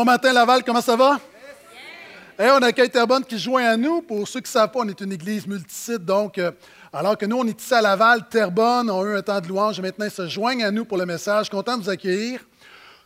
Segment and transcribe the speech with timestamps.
[0.00, 1.20] Bon matin Laval, comment ça va?
[2.38, 4.00] Hey, on accueille Terrebonne qui joint à nous.
[4.00, 6.52] Pour ceux qui ne savent pas, on est une église multisite, donc euh,
[6.90, 9.46] alors que nous, on est ici à Laval, Terrebonne on a eu un temps de
[9.46, 11.50] louange et maintenant ils se joignent à nous pour le message.
[11.50, 12.40] Content de vous accueillir.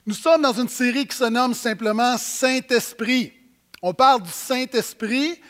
[0.06, 3.32] Nous sommes dans une série qui se nomme simplement Saint-Esprit.
[3.82, 5.40] On parle du Saint-Esprit.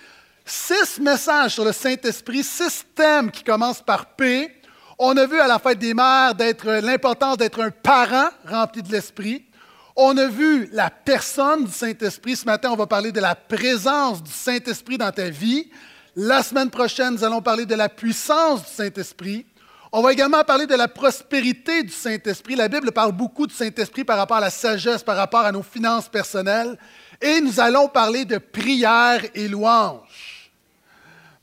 [0.46, 4.50] Six messages sur le Saint-Esprit, six thèmes qui commencent par P.
[4.98, 8.90] On a vu à la fête des mères d'être l'importance d'être un parent rempli de
[8.90, 9.44] l'Esprit.
[9.96, 12.34] On a vu la personne du Saint-Esprit.
[12.34, 15.70] Ce matin, on va parler de la présence du Saint-Esprit dans ta vie.
[16.16, 19.46] La semaine prochaine, nous allons parler de la puissance du Saint-Esprit.
[19.92, 22.56] On va également parler de la prospérité du Saint-Esprit.
[22.56, 25.62] La Bible parle beaucoup du Saint-Esprit par rapport à la sagesse, par rapport à nos
[25.62, 26.76] finances personnelles.
[27.20, 30.33] Et nous allons parler de prière et louange.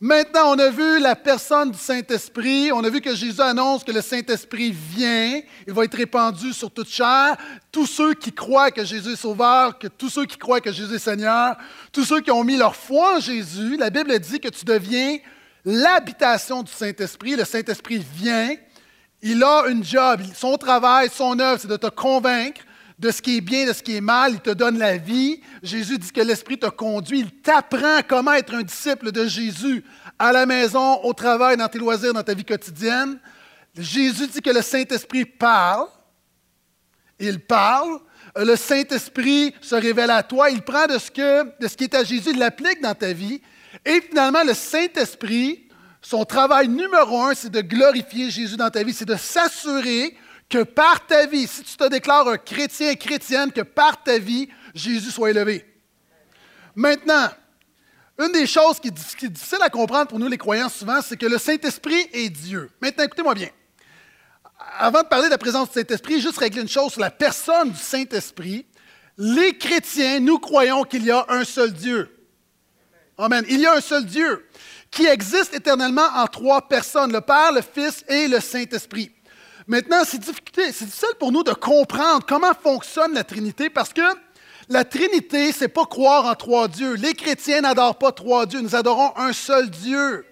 [0.04, 2.72] Maintenant, on a vu la personne du Saint-Esprit.
[2.72, 5.40] On a vu que Jésus annonce que le Saint-Esprit vient.
[5.68, 7.38] Il va être répandu sur toute chair.
[7.72, 10.96] Tous ceux qui croient que Jésus est sauveur, que tous ceux qui croient que Jésus
[10.96, 11.56] est Seigneur,
[11.92, 15.20] tous ceux qui ont mis leur foi en Jésus, la Bible dit que tu deviens
[15.66, 17.36] l'habitation du Saint-Esprit.
[17.36, 18.56] Le Saint-Esprit vient.
[19.22, 20.22] Il a une job.
[20.34, 22.62] Son travail, son œuvre, c'est de te convaincre
[23.02, 25.42] de ce qui est bien, de ce qui est mal, il te donne la vie.
[25.64, 29.84] Jésus dit que l'Esprit te conduit, il t'apprend comment être un disciple de Jésus
[30.20, 33.20] à la maison, au travail, dans tes loisirs, dans ta vie quotidienne.
[33.76, 35.88] Jésus dit que le Saint-Esprit parle,
[37.20, 38.00] il parle,
[38.36, 42.38] le Saint-Esprit se révèle à toi, il prend de ce, qui est à Jésus, il
[42.38, 43.42] l'applique dans ta vie.
[43.84, 45.68] Et finalement, le Saint-Esprit,
[46.04, 50.16] son travail numéro un, c'est de glorifier Jésus dans ta vie, c'est de s'assurer
[50.52, 54.50] que par ta vie, si tu te déclares un chrétien, chrétienne, que par ta vie,
[54.76, 55.66] Jésus soit élevé.
[56.76, 57.30] Maintenant,
[58.20, 61.26] une des choses qui est, difficile à comprendre pour nous les croyants souvent, c'est que
[61.26, 62.70] le Saint-Esprit est Dieu.
[62.82, 63.50] Maintenant, écoutez-moi bien.
[64.78, 67.72] Avant de parler de la présence du Saint-Esprit, juste régler une chose sur la personne
[67.72, 68.66] du Saint-Esprit.
[69.18, 72.10] Les chrétiens, nous croyons qu'il y a un seul Dieu.
[73.18, 73.46] Amen.
[73.48, 74.46] Il y a un seul Dieu
[74.90, 79.12] qui existe éternellement en trois personnes, le Père, le Fils et le Saint-Esprit.
[79.72, 84.02] Maintenant, c'est difficile pour nous de comprendre comment fonctionne la Trinité parce que
[84.68, 86.96] la Trinité, c'est pas croire en trois dieux.
[86.96, 90.26] Les chrétiens n'adorent pas trois dieux, nous adorons un seul Dieu.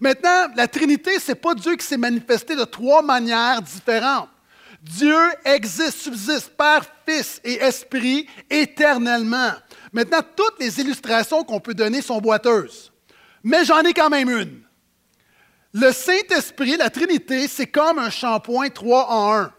[0.00, 4.28] Maintenant, la Trinité, c'est pas Dieu qui s'est manifesté de trois manières différentes.
[4.82, 9.52] Dieu existe, subsiste, Père, Fils et Esprit éternellement.
[9.94, 12.92] Maintenant, toutes les illustrations qu'on peut donner sont boiteuses.
[13.42, 14.67] Mais j'en ai quand même une.
[15.74, 19.52] Le Saint-Esprit, la Trinité, c'est comme un shampoing 3 en 1.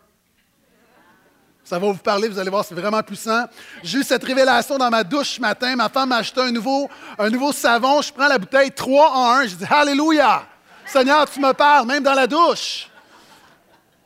[1.64, 3.46] Ça va vous parler, vous allez voir, c'est vraiment puissant.
[3.84, 5.76] J'ai eu cette révélation dans ma douche ce matin.
[5.76, 6.90] Ma femme m'a acheté un nouveau,
[7.54, 8.02] savon.
[8.02, 9.48] Je prends la bouteille 3 en 1.
[9.48, 10.48] Je dis Alléluia!
[10.88, 12.90] Seigneur, tu me parles, même dans la douche.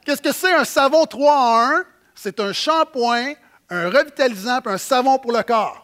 [0.05, 1.83] Qu'est-ce que c'est un savon 3 en 1?
[2.13, 3.33] C'est un shampoing,
[3.69, 5.82] un revitalisant et un savon pour le corps.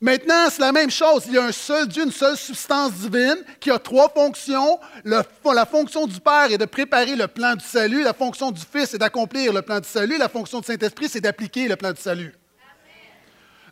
[0.00, 1.24] Maintenant, c'est la même chose.
[1.26, 4.78] Il y a un seul Dieu, une seule substance divine qui a trois fonctions.
[5.04, 8.02] la fonction du Père est de préparer le plan du salut.
[8.02, 10.18] La fonction du Fils est d'accomplir le plan du salut.
[10.18, 12.34] La fonction du Saint-Esprit, c'est d'appliquer le plan du salut.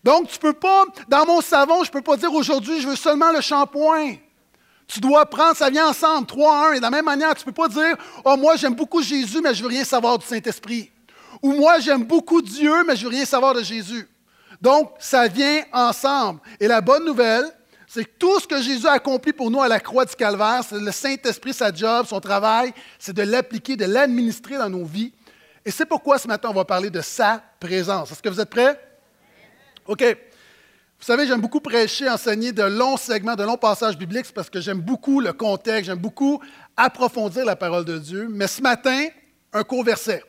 [0.03, 2.89] Donc, tu ne peux pas, dans mon savon, je ne peux pas dire aujourd'hui, je
[2.89, 4.17] veux seulement le shampoing.
[4.87, 6.73] Tu dois prendre, ça vient ensemble, trois un.
[6.73, 9.41] Et de la même manière, tu ne peux pas dire, oh, moi, j'aime beaucoup Jésus,
[9.43, 10.91] mais je ne veux rien savoir du Saint-Esprit.
[11.43, 14.07] Ou moi, j'aime beaucoup Dieu, mais je ne veux rien savoir de Jésus.
[14.65, 16.41] Donc, ça vient ensemble.
[16.59, 17.45] Et la bonne nouvelle,
[17.87, 20.63] c'est que tout ce que Jésus a accompli pour nous à la croix du Calvaire,
[20.67, 25.13] c'est le Saint-Esprit, sa job, son travail, c'est de l'appliquer, de l'administrer dans nos vies.
[25.67, 28.11] Et c'est pourquoi ce matin, on va parler de sa présence.
[28.11, 28.81] Est-ce que vous êtes prêts?
[29.87, 30.03] OK.
[30.03, 34.63] Vous savez, j'aime beaucoup prêcher, enseigner de longs segments, de longs passages bibliques, parce que
[34.63, 36.41] j'aime beaucoup le contexte, j'aime beaucoup
[36.75, 38.29] approfondir la parole de Dieu.
[38.31, 39.09] Mais ce matin,
[39.53, 40.23] un court verset.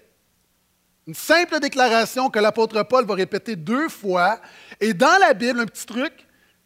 [1.07, 4.39] Une simple déclaration que l'apôtre Paul va répéter deux fois.
[4.79, 6.13] Et dans la Bible, un petit truc,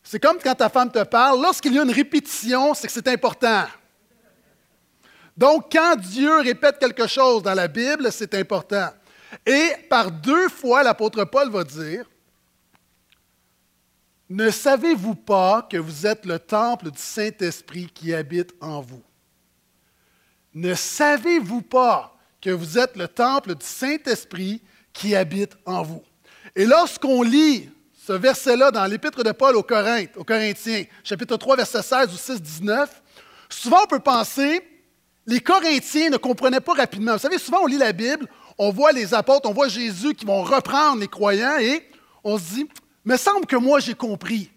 [0.02, 3.08] c'est comme quand ta femme te parle, lorsqu'il y a une répétition, c'est que c'est
[3.10, 3.66] important.
[5.36, 8.90] Donc, quand Dieu répète quelque chose dans la Bible, c'est important.
[9.46, 12.06] Et par deux fois, l'apôtre Paul va dire,
[14.30, 19.02] ne savez-vous pas que vous êtes le temple du Saint-Esprit qui habite en vous?
[20.54, 24.62] Ne savez-vous pas que vous êtes le temple du Saint-Esprit
[24.94, 26.04] qui habite en vous.
[26.56, 27.70] Et lorsqu'on lit
[28.06, 33.02] ce verset-là dans l'épître de Paul aux, Corinthiens, chapitre 3, verset 16 ou 6, 19,
[33.50, 34.62] souvent on peut penser,
[35.28, 37.14] les Corinthiens ne comprenaient pas rapidement.
[37.14, 38.28] Vous savez, souvent on lit la Bible,
[38.58, 41.88] on voit les apôtres, on voit Jésus qui vont reprendre les croyants et
[42.24, 42.70] on se dit,
[43.06, 44.50] me semble que moi j'ai compris.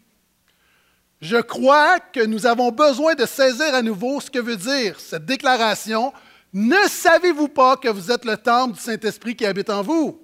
[1.20, 5.24] Je crois que nous avons besoin de saisir à nouveau ce que veut dire cette
[5.24, 6.12] déclaration
[6.52, 10.20] ne savez-vous pas que vous êtes le temple du Saint-Esprit qui habite en vous?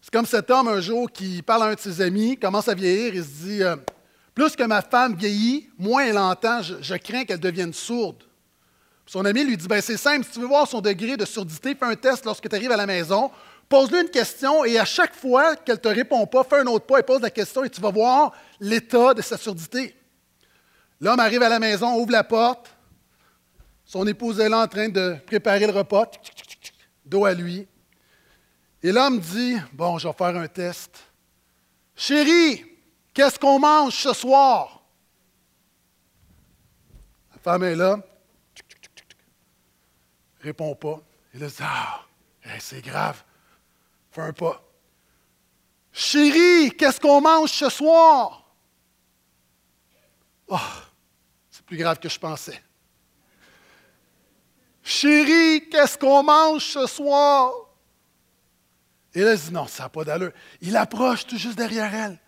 [0.00, 2.74] C'est comme cet homme un jour qui parle à un de ses amis, commence à
[2.74, 3.76] vieillir, il se dit euh,
[4.34, 8.22] Plus que ma femme vieillit, moins elle entend, je, crains qu'elle devienne sourde.
[9.04, 11.74] Son ami lui dit ben, C'est simple, si tu veux voir son degré de surdité,
[11.74, 13.30] fais un test lorsque tu arrives à la maison,
[13.68, 16.86] pose-lui une question et à chaque fois qu'elle ne te répond pas, fais un autre
[16.86, 19.94] pas et pose la question et tu vas voir l'état de sa surdité.
[20.98, 22.70] L'homme arrive à la maison, ouvre la porte,
[23.90, 26.08] son épouse est là en train de préparer le repas,
[27.04, 27.66] dos à lui.
[28.84, 30.96] Et l'homme dit, bon, je vais faire un test.
[31.96, 32.64] Chérie,
[33.12, 34.84] qu'est-ce qu'on mange ce soir?
[37.32, 38.00] La femme est là,
[40.38, 41.00] répond pas.
[41.34, 42.04] Il dit, ah,
[42.60, 43.24] c'est grave,
[44.12, 44.62] fais un pas.
[45.90, 48.54] Chérie, qu'est-ce qu'on mange ce soir?
[50.46, 50.58] Oh,
[51.50, 52.62] c'est plus grave que je pensais.
[54.90, 57.52] Chérie, qu'est-ce qu'on mange ce soir?
[59.14, 60.32] Et là, elle dit, non, ça n'a pas d'allure.
[60.60, 62.18] Il approche tout juste derrière elle.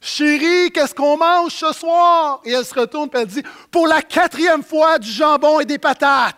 [0.00, 2.40] Chérie, qu'est-ce qu'on mange ce soir?
[2.44, 3.42] Et elle se retourne et elle dit,
[3.72, 6.36] pour la quatrième fois, du jambon et des patates.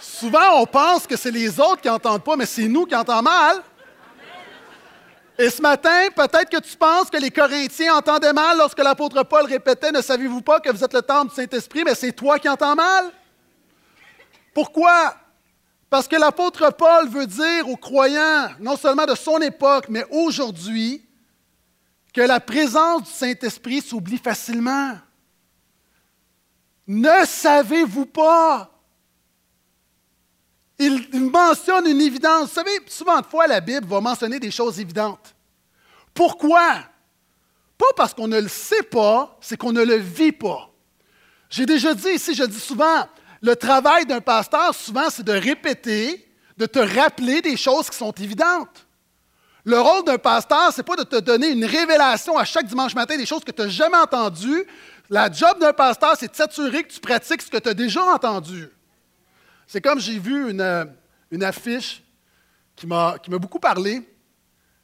[0.00, 3.22] Souvent, on pense que c'est les autres qui n'entendent pas, mais c'est nous qui entendons
[3.22, 3.62] mal.
[5.38, 9.46] Et ce matin, peut-être que tu penses que les Corinthiens entendaient mal lorsque l'apôtre Paul
[9.46, 12.48] répétait Ne savez-vous pas que vous êtes le temple du Saint-Esprit Mais c'est toi qui
[12.48, 13.10] entends mal?
[14.52, 15.16] Pourquoi?
[15.90, 21.04] Parce que l'apôtre Paul veut dire aux croyants, non seulement de son époque, mais aujourd'hui,
[22.12, 24.96] que la présence du Saint-Esprit s'oublie facilement.
[26.86, 28.73] Ne savez-vous pas
[30.78, 32.48] il, mentionne une évidence.
[32.48, 35.34] Vous savez, souvent de fois, la Bible va mentionner des choses évidentes.
[36.12, 36.76] Pourquoi?
[37.78, 40.70] Pas parce qu'on ne le sait pas, c'est qu'on ne le vit pas.
[41.50, 43.08] J'ai déjà dit ici, je dis souvent,
[43.40, 48.12] le travail d'un pasteur, souvent, c'est de répéter, de te rappeler des choses qui sont
[48.12, 48.86] évidentes.
[49.64, 52.94] Le rôle d'un pasteur, ce n'est pas de te donner une révélation à chaque dimanche
[52.94, 54.66] matin des choses que tu n'as jamais entendues.
[55.08, 58.02] La job d'un pasteur, c'est de s'assurer que tu pratiques ce que tu as déjà
[58.02, 58.68] entendu.
[59.66, 60.84] C'est comme j'ai vu une, euh,
[61.42, 62.02] affiche
[62.76, 64.02] qui m'a beaucoup parlé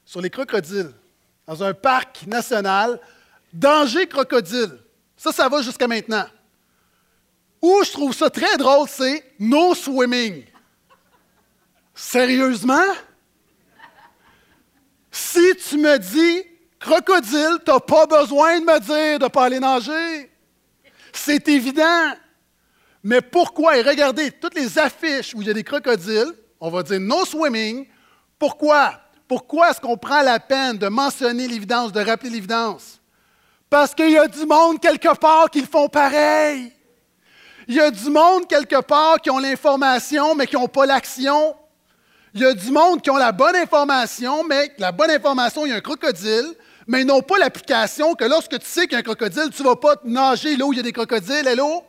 [0.04, 0.92] sur les crocodiles
[1.46, 3.00] dans un parc national.
[3.52, 4.78] Danger crocodile.
[5.16, 6.26] Ça, ça va jusqu'à maintenant.
[7.60, 10.44] Où je trouve ça très drôle, c'est no swimming.
[11.94, 12.94] Sérieusement?
[15.10, 16.46] Si tu me dis
[16.78, 20.30] crocodile, tu n'as pas besoin de me dire de ne pas aller nager.
[21.12, 22.14] C'est évident.
[23.02, 23.78] Mais pourquoi?
[23.78, 27.24] Et regardez, toutes les affiches où il y a des crocodiles, on va dire no
[27.24, 27.86] swimming.
[28.38, 28.92] Pourquoi?
[29.26, 33.00] Pourquoi est-ce qu'on prend la peine de mentionner l'évidence, de rappeler l'évidence?
[33.70, 36.72] Parce qu'il y a du monde quelque part qui le font pareil.
[37.68, 41.54] Il y a du monde quelque part qui ont l'information, mais qui n'ont pas l'action.
[42.34, 45.70] Il y a du monde qui ont la bonne information, mais la bonne information, il
[45.70, 46.54] y a un crocodile,
[46.86, 49.62] mais ils n'ont pas l'application que lorsque tu sais qu'il y a un crocodile, tu
[49.62, 51.84] ne vas pas nager là où il y a des crocodiles, hello?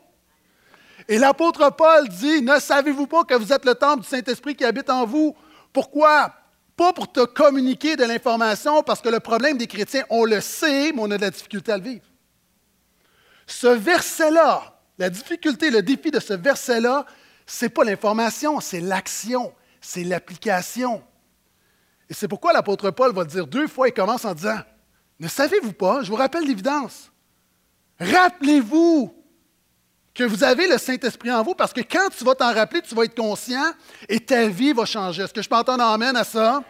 [1.11, 4.63] Et l'apôtre Paul dit, ne savez-vous pas que vous êtes le temple du Saint-Esprit qui
[4.63, 5.35] habite en vous?
[5.73, 6.33] Pourquoi?
[6.77, 10.93] Pas pour te communiquer de l'information, parce que le problème des chrétiens, on le sait,
[10.93, 12.05] mais on a de la difficulté à le vivre.
[13.45, 17.05] Ce verset-là, la difficulté, le défi de ce verset-là,
[17.45, 21.03] ce n'est pas l'information, c'est l'action, c'est l'application.
[22.09, 24.59] Et c'est pourquoi l'apôtre Paul va dire deux fois, il commence en disant,
[25.19, 27.11] ne savez-vous pas, je vous rappelle l'évidence,
[27.99, 29.20] rappelez-vous
[30.13, 32.93] que vous avez le Saint-Esprit en vous, parce que quand tu vas t'en rappeler, tu
[32.93, 33.73] vas être conscient
[34.09, 35.23] et ta vie va changer.
[35.23, 36.63] Est-ce que je peux entendre amène à ça?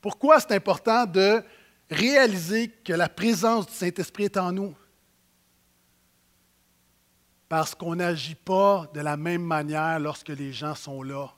[0.00, 1.42] Pourquoi c'est important de
[1.90, 4.74] réaliser que la présence du Saint-Esprit est en nous?
[7.48, 11.32] Parce qu'on n'agit pas de la même manière lorsque les gens sont là.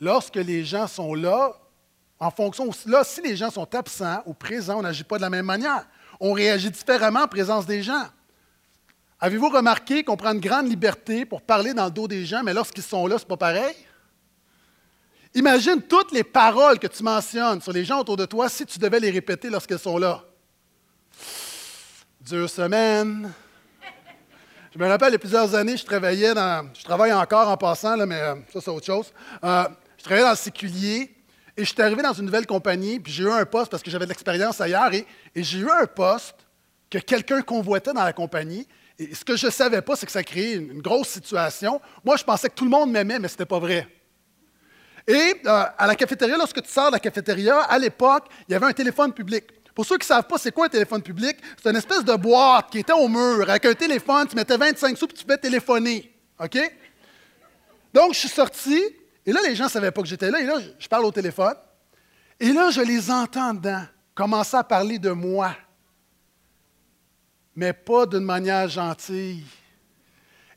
[0.00, 1.54] Lorsque les gens sont là,
[2.18, 5.30] en fonction, là, si les gens sont absents ou présents, on n'agit pas de la
[5.30, 5.86] même manière.
[6.20, 8.04] On réagit différemment en présence des gens.
[9.20, 12.52] Avez-vous remarqué qu'on prend une grande liberté pour parler dans le dos des gens, mais
[12.52, 13.74] lorsqu'ils sont là, ce n'est pas pareil?
[15.34, 18.78] Imagine toutes les paroles que tu mentionnes sur les gens autour de toi si tu
[18.78, 20.22] devais les répéter lorsqu'ils sont là.
[22.20, 23.32] Dure semaine.
[24.72, 26.68] Je me rappelle, il y a plusieurs années, je travaillais dans.
[26.76, 29.12] Je travaille encore en passant, là, mais euh, ça, c'est autre chose.
[29.44, 29.64] Euh,
[29.98, 31.14] je travaillais dans le séculier
[31.56, 33.90] et je suis arrivé dans une nouvelle compagnie, puis j'ai eu un poste parce que
[33.90, 35.06] j'avais de l'expérience ailleurs, et
[35.36, 36.36] j'ai eu un poste
[36.90, 38.66] que quelqu'un convoitait dans la compagnie.
[38.98, 41.80] Et ce que je ne savais pas, c'est que ça créait une, grosse situation.
[42.04, 43.88] Moi, je pensais que tout le monde m'aimait, mais ce n'était pas vrai.
[45.06, 48.54] Et euh, à la cafétéria, lorsque tu sors de la cafétéria, à l'époque, il y
[48.54, 49.44] avait un téléphone public.
[49.74, 52.14] Pour ceux qui ne savent pas c'est quoi un téléphone public, c'est une espèce de
[52.14, 55.38] boîte qui était au mur avec un téléphone, tu mettais 25 sous et tu pouvais
[55.38, 56.14] téléphoner.
[56.38, 56.58] OK?
[57.92, 58.80] Donc, je suis sorti,
[59.26, 61.12] et là, les gens ne savaient pas que j'étais là, et là, je parle au
[61.12, 61.54] téléphone.
[62.38, 63.82] Et là, je les entends dedans
[64.14, 65.54] commencer à parler de moi,
[67.56, 69.44] mais pas d'une manière gentille.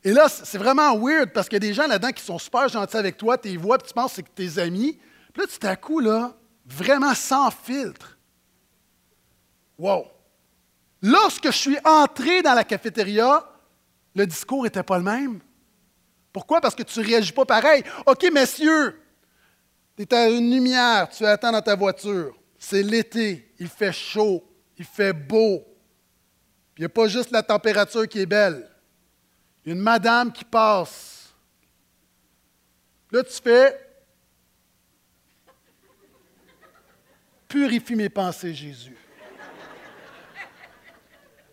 [0.04, 2.68] Et là, c'est vraiment weird parce qu'il y a des gens là-dedans qui sont super
[2.68, 4.98] gentils avec toi, tu les vois, puis tu penses que c'est tes amis.
[5.32, 6.02] Puis là, tout à coup,
[6.64, 8.16] vraiment sans filtre.
[9.78, 10.06] Wow!
[11.02, 13.44] Lorsque je suis entré dans la cafétéria,
[14.14, 15.40] le discours n'était pas le même.
[16.32, 16.60] Pourquoi?
[16.60, 17.82] Parce que tu ne réagis pas pareil.
[18.06, 19.00] OK, messieurs,
[19.96, 22.34] tu es à une lumière, tu attends dans ta voiture.
[22.58, 24.44] C'est l'été, il fait chaud,
[24.76, 25.64] il fait beau.
[26.78, 28.70] Il n'y a pas juste la température qui est belle.
[29.64, 31.34] Il y a une madame qui passe.
[33.10, 33.84] Là, tu fais
[37.48, 38.96] Purifie mes pensées, Jésus.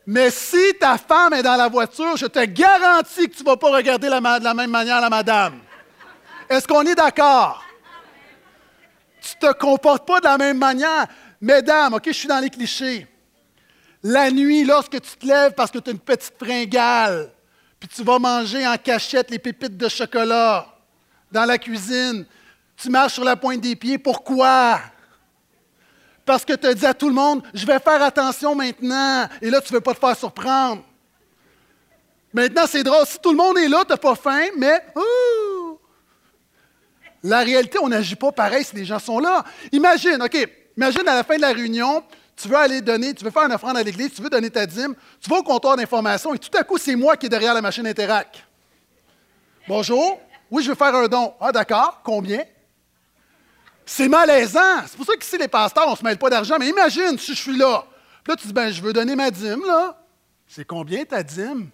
[0.05, 3.57] Mais si ta femme est dans la voiture, je te garantis que tu ne vas
[3.57, 5.59] pas regarder de la même manière la madame.
[6.47, 7.65] Est-ce qu'on est, d'accord?
[9.21, 11.07] Tu ne te comportes pas de la même manière.
[11.41, 13.07] Mesdames, OK, je suis dans les clichés.
[14.07, 17.31] La nuit, lorsque tu te lèves parce que tu as une petite fringale,
[17.79, 20.67] puis tu vas manger en cachette les pépites de chocolat
[21.31, 22.23] dans la cuisine,
[22.77, 23.97] tu marches sur la pointe des pieds.
[23.97, 24.79] Pourquoi?
[26.23, 29.27] parce que tu as dit à tout le monde, je vais faire attention maintenant.
[29.41, 30.83] Et là, tu ne veux pas te faire surprendre.
[32.33, 33.05] Maintenant, c'est drôle.
[33.05, 34.83] Si tout le monde est là, tu n'as pas faim, mais
[37.23, 39.43] la réalité, on n'agit pas pareil si les gens sont là.
[39.71, 42.03] Imagine, OK, imagine à la fin de la réunion,
[42.35, 44.65] tu veux aller donner, tu veux faire une offrande à l'église, tu veux donner ta
[44.65, 47.53] dîme, tu vas au comptoir d'information et tout à coup, c'est moi qui est derrière
[47.53, 48.45] la machine Interac.
[49.67, 50.19] Bonjour,
[50.51, 51.33] oui, je veux faire un don.
[51.39, 52.43] Ah, d'accord, combien?
[53.85, 54.81] C'est malaisant.
[54.87, 56.57] C'est pour ça qu'ici, les pasteurs, on ne se mêle pas d'argent.
[56.59, 57.85] Mais imagine si je suis là.
[58.23, 59.97] Puis là, tu dis, ben, je veux donner ma dîme, là.
[60.47, 61.69] C'est combien ta dîme?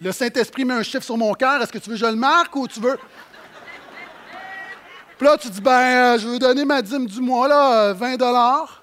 [0.00, 1.62] Le Saint-Esprit met un chiffre sur mon cœur.
[1.62, 2.98] Est-ce que tu veux que je le marque ou tu veux?
[5.22, 8.82] Là, tu dis, ben, euh, je veux donner ma dîme du mois, là, 20 dollars.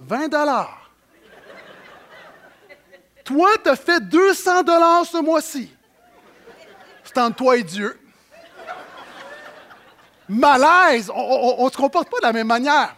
[0.00, 0.90] 20 dollars.
[3.24, 5.70] Toi, tu as fait 200 dollars ce mois-ci.
[7.04, 7.98] C'est entre toi et Dieu
[10.28, 11.10] malaise.
[11.14, 12.94] On ne se comporte pas de la même manière.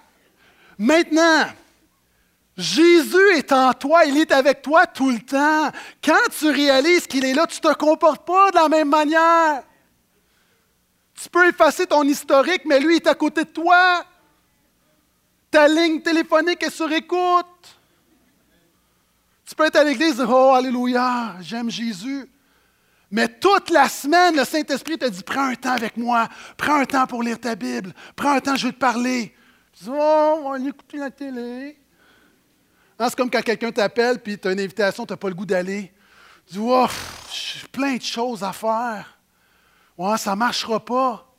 [0.79, 1.45] Maintenant,
[2.57, 5.71] Jésus est en toi, il est avec toi tout le temps.
[6.03, 9.63] Quand tu réalises qu'il est là, tu ne te comportes pas de la même manière.
[11.23, 14.05] Tu peux effacer ton historique, mais lui est à côté de toi.
[15.51, 17.47] Ta ligne téléphonique est sur écoute.
[19.45, 22.27] Tu peux être à l'église et dire Oh, Alléluia, j'aime Jésus.
[23.11, 26.87] Mais toute la semaine, le Saint-Esprit te dit Prends un temps avec moi, prends un
[26.87, 29.35] temps pour lire ta Bible, prends un temps, je veux te parler.
[29.75, 31.77] Tu dis Oh, on va écouter la télé.
[32.99, 35.35] Hein, c'est comme quand quelqu'un t'appelle puis tu as une invitation, tu n'as pas le
[35.35, 35.93] goût d'aller.
[36.47, 36.87] Tu dis Oh,
[37.31, 39.20] j'ai plein de choses à faire.
[40.01, 41.31] Ouais, ça ne marchera pas.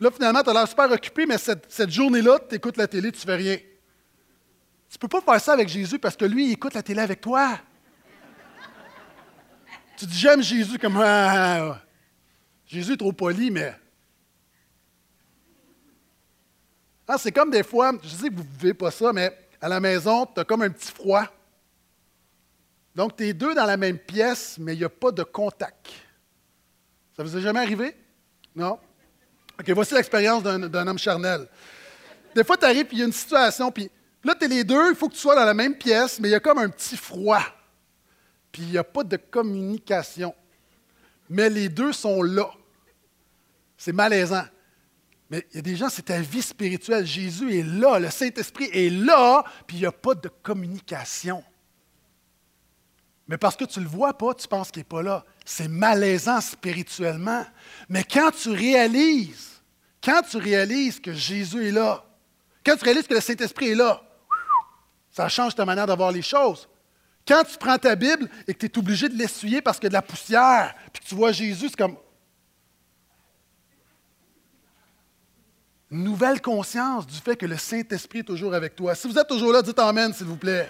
[0.00, 3.12] là, finalement, tu as l'air super occupé, mais cette, cette journée-là, tu écoutes la télé,
[3.12, 3.56] tu ne fais rien.
[3.56, 7.00] Tu ne peux pas faire ça avec Jésus parce que lui, il écoute la télé
[7.00, 7.60] avec toi.
[9.96, 10.96] Tu dis, j'aime Jésus comme.
[10.96, 11.82] Ah, ah, ah.
[12.66, 13.72] Jésus est trop poli, mais.
[17.16, 19.78] c'est comme des fois, je sais que vous ne vivez pas ça, mais à la
[19.78, 21.26] maison, tu as comme un petit froid.
[22.96, 25.92] Donc, tu es deux dans la même pièce, mais il n'y a pas de contact.
[27.22, 27.94] Ça vous est jamais arrivé?
[28.56, 28.80] Non?
[29.60, 31.46] OK, voici l'expérience d'un homme charnel.
[32.34, 33.88] Des fois, tu arrives, puis il y a une situation, puis
[34.24, 36.28] là, tu es les deux, il faut que tu sois dans la même pièce, mais
[36.28, 37.42] il y a comme un petit froid
[38.52, 40.34] puis il n'y a pas de communication.
[41.30, 42.50] Mais les deux sont là.
[43.78, 44.44] C'est malaisant.
[45.30, 47.06] Mais il y a des gens, c'est ta vie spirituelle.
[47.06, 51.42] Jésus est là, le Saint-Esprit est là, puis il n'y a pas de communication.
[53.26, 55.24] Mais parce que tu ne le vois pas, tu penses qu'il n'est pas là.
[55.44, 57.44] C'est malaisant spirituellement.
[57.88, 59.60] Mais quand tu réalises,
[60.02, 62.04] quand tu réalises que Jésus est là,
[62.64, 64.02] quand tu réalises que le Saint-Esprit est là,
[65.10, 66.68] ça change ta manière de voir les choses.
[67.26, 69.88] Quand tu prends ta Bible et que tu es obligé de l'essuyer parce qu'il y
[69.88, 71.96] a de la poussière, puis que tu vois Jésus, c'est comme
[75.90, 78.94] nouvelle conscience du fait que le Saint-Esprit est toujours avec toi.
[78.94, 80.68] Si vous êtes toujours là, dites Amen, s'il vous plaît.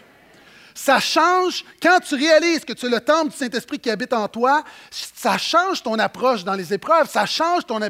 [0.74, 4.26] Ça change, quand tu réalises que tu es le temple du Saint-Esprit qui habite en
[4.28, 7.80] toi, ça change ton approche dans les épreuves, ça change ton,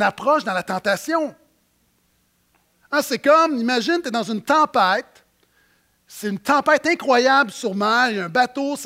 [0.00, 1.34] approche dans la tentation.
[2.90, 5.24] Hein, c'est comme, imagine, tu es dans une tempête,
[6.06, 8.76] c'est une tempête incroyable sur mer, y a un bateau,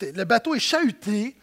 [0.00, 1.36] le bateau est chahuté,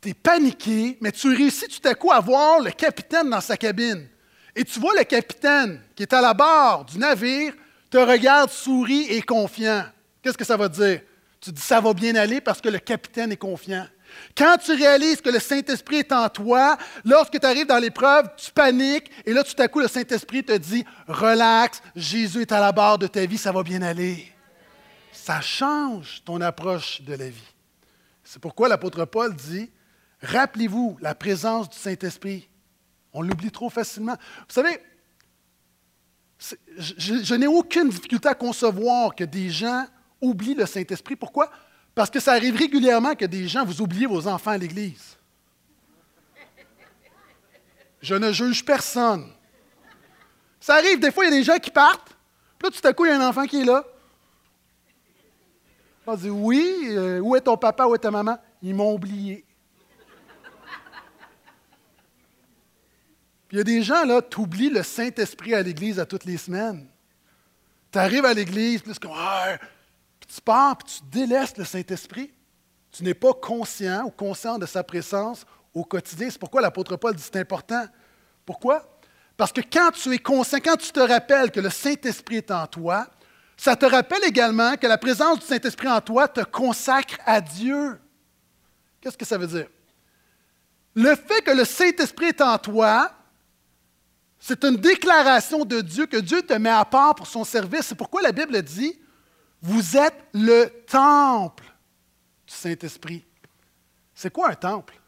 [0.00, 3.56] tu es paniqué, mais tu réussis tout à coup à voir le capitaine dans sa
[3.56, 4.06] cabine.
[4.54, 7.54] Et tu vois le capitaine qui est à la barre du navire,
[7.90, 9.84] te regarde, sourit et confiant.
[10.28, 11.00] Qu'est-ce que ça va dire?
[11.40, 13.86] Tu dis ça va bien aller parce que le capitaine est confiant.
[14.36, 18.50] Quand tu réalises que le Saint-Esprit est en toi, lorsque tu arrives dans l'épreuve, tu
[18.50, 22.72] paniques et là, tout à coup, le Saint-Esprit te dit, relax, Jésus est à la
[22.72, 24.30] barre de ta vie, ça va bien aller.
[25.12, 27.54] Ça change ton approche de la vie.
[28.22, 29.70] C'est pourquoi l'apôtre Paul dit,
[30.20, 32.46] rappelez-vous la présence du Saint-Esprit.
[33.14, 34.16] On l'oublie trop facilement.
[34.40, 34.78] Vous savez,
[36.76, 39.86] je, je n'ai aucune difficulté à concevoir que des gens
[40.20, 41.16] oublient le Saint-Esprit.
[41.16, 41.50] Pourquoi?
[41.94, 45.16] Parce que ça arrive régulièrement que des gens, vous oubliez vos enfants à l'église.
[48.00, 49.32] Je ne juge personne.
[50.60, 52.16] Ça arrive, des fois, il y a des gens qui partent,
[52.58, 53.84] puis là, tout à coup, il y a un enfant qui est là.
[56.06, 58.38] On dit Oui, euh, où est ton papa, où est ta maman?
[58.62, 59.44] Ils m'ont oublié.
[63.48, 66.24] Puis il y a des gens, là, tu oublies le Saint-Esprit à l'église à toutes
[66.24, 66.86] les semaines.
[67.90, 69.56] Tu arrives à l'église, puis c'est comme ah,
[70.28, 72.32] tu pars et tu délaisses le Saint-Esprit.
[72.92, 75.44] Tu n'es pas conscient ou conscient de sa présence
[75.74, 76.28] au quotidien.
[76.30, 77.86] C'est pourquoi l'apôtre Paul dit c'est important.
[78.44, 79.00] Pourquoi?
[79.36, 82.66] Parce que quand tu es conscient, quand tu te rappelles que le Saint-Esprit est en
[82.66, 83.06] toi,
[83.56, 87.98] ça te rappelle également que la présence du Saint-Esprit en toi te consacre à Dieu.
[89.00, 89.68] Qu'est-ce que ça veut dire?
[90.94, 93.12] Le fait que le Saint-Esprit est en toi,
[94.38, 97.86] c'est une déclaration de Dieu que Dieu te met à part pour son service.
[97.86, 98.98] C'est pourquoi la Bible dit
[99.62, 101.64] vous êtes le temple
[102.46, 103.24] du Saint-Esprit.
[104.14, 105.00] C'est quoi un temple?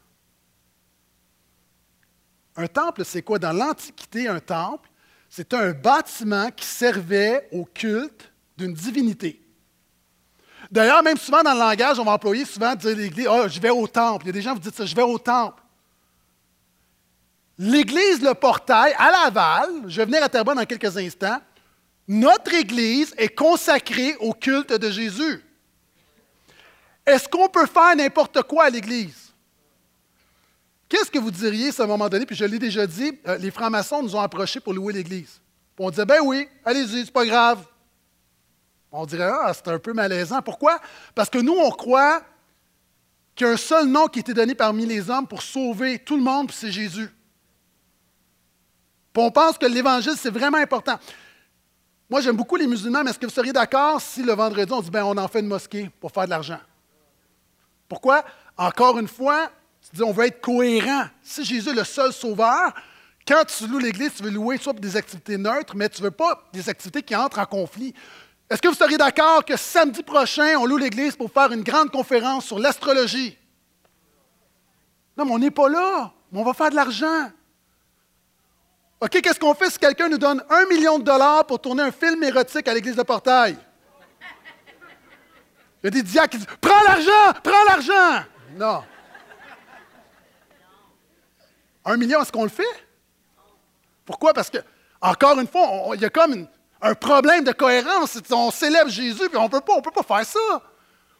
[2.55, 3.39] Un temple, c'est quoi?
[3.39, 4.89] Dans l'Antiquité, un temple,
[5.29, 9.41] c'est un bâtiment qui servait au culte d'une divinité.
[10.69, 13.69] D'ailleurs, même souvent dans le langage, on va employer souvent dire l'Église, oh, je vais
[13.69, 14.25] au temple.
[14.25, 15.61] Il y a des gens qui vous dites ça, je vais au temple.
[17.57, 21.39] L'Église Le Portail, à Laval, je vais venir à Terrebonne dans quelques instants,
[22.11, 25.41] notre Église est consacrée au culte de Jésus.
[27.05, 29.31] Est-ce qu'on peut faire n'importe quoi à l'Église?
[30.89, 32.25] Qu'est-ce que vous diriez à un moment donné?
[32.25, 35.39] Puis je l'ai déjà dit, euh, les francs-maçons nous ont approchés pour louer l'Église.
[35.79, 37.65] on disait, ben oui, allez-y, c'est pas grave.
[38.91, 40.41] On dirait, ah, c'est un peu malaisant.
[40.41, 40.81] Pourquoi?
[41.15, 42.21] Parce que nous, on croit
[43.35, 45.97] qu'il y a un seul nom qui a été donné parmi les hommes pour sauver
[45.99, 47.09] tout le monde, puis c'est Jésus.
[49.13, 50.99] Puis on pense que l'Évangile, c'est vraiment important.
[52.11, 54.81] Moi, j'aime beaucoup les musulmans, mais est-ce que vous seriez d'accord si le vendredi, on
[54.81, 56.59] dit, ben, on en fait une mosquée pour faire de l'argent?
[57.87, 58.25] Pourquoi?
[58.57, 59.49] Encore une fois,
[59.81, 61.05] tu dis, on veut être cohérent.
[61.23, 62.73] Si Jésus est le seul sauveur,
[63.25, 66.07] quand tu loues l'Église, tu veux louer soit pour des activités neutres, mais tu ne
[66.07, 67.93] veux pas des activités qui entrent en conflit.
[68.49, 71.91] Est-ce que vous seriez d'accord que samedi prochain, on loue l'Église pour faire une grande
[71.91, 73.37] conférence sur l'astrologie?
[75.17, 76.11] Non, mais on n'est pas là.
[76.29, 77.31] Mais on va faire de l'argent.
[79.01, 81.91] OK, qu'est-ce qu'on fait si quelqu'un nous donne un million de dollars pour tourner un
[81.91, 83.57] film érotique à l'église de Portail?
[85.81, 88.25] Il y a des diacres qui disent Prends l'argent, prends l'argent!
[88.55, 88.83] Non.
[91.83, 92.63] Un million, est-ce qu'on le fait?
[94.05, 94.35] Pourquoi?
[94.35, 94.59] Parce que,
[95.01, 96.47] encore une fois, il y a comme
[96.79, 98.19] un problème de cohérence.
[98.29, 100.61] On célèbre Jésus, puis on ne peut pas faire ça.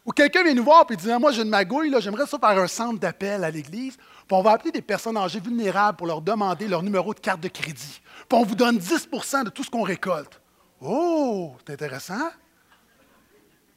[0.06, 2.58] Ou quelqu'un vient nous voir et dit ah, Moi, j'ai une magouille, j'aimerais ça faire
[2.58, 3.96] un centre d'appel à l'Église.
[4.32, 7.48] On va appeler des personnes âgées vulnérables pour leur demander leur numéro de carte de
[7.48, 8.00] crédit.
[8.32, 10.40] On vous donne 10% de tout ce qu'on récolte.
[10.80, 12.30] Oh, c'est intéressant.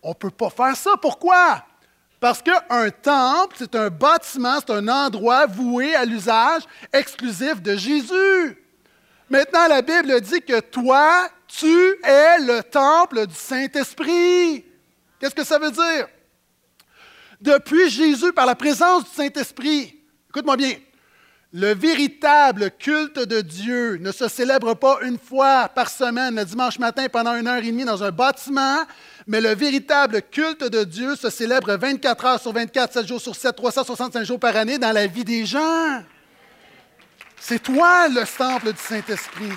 [0.01, 0.91] On ne peut pas faire ça.
[1.01, 1.63] Pourquoi?
[2.19, 6.63] Parce qu'un temple, c'est un bâtiment, c'est un endroit voué à l'usage
[6.93, 8.63] exclusif de Jésus.
[9.29, 14.65] Maintenant, la Bible dit que toi, tu es le temple du Saint-Esprit.
[15.19, 16.07] Qu'est-ce que ça veut dire?
[17.41, 19.99] depuis Jésus, par la présence du Saint-Esprit,
[20.35, 20.75] écoute-moi bien,
[21.53, 26.77] le véritable culte de Dieu ne se célèbre pas une fois par semaine, le dimanche
[26.77, 28.83] matin, pendant une heure et demie dans un bâtiment,
[29.27, 33.33] mais le véritable culte de Dieu se célèbre 24 heures sur 24, 7 jours sur
[33.33, 36.03] 7, 365 jours par année dans la vie des gens.
[37.39, 39.53] C'est toi le temple du Saint-Esprit.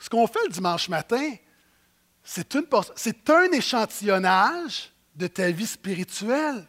[0.00, 1.34] Ce qu'on fait le dimanche matin,
[2.24, 2.52] c'est,
[3.30, 6.66] un échantillonnage de ta vie spirituelle.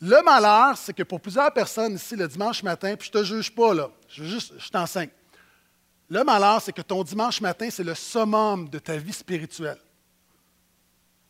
[0.00, 3.28] Le malheur, c'est que pour plusieurs personnes ici, le dimanche matin, puis je ne te
[3.28, 5.10] juge pas, là, je, je t'enseigne.
[6.08, 9.78] Le malheur, c'est que ton dimanche matin, c'est le summum de ta vie spirituelle.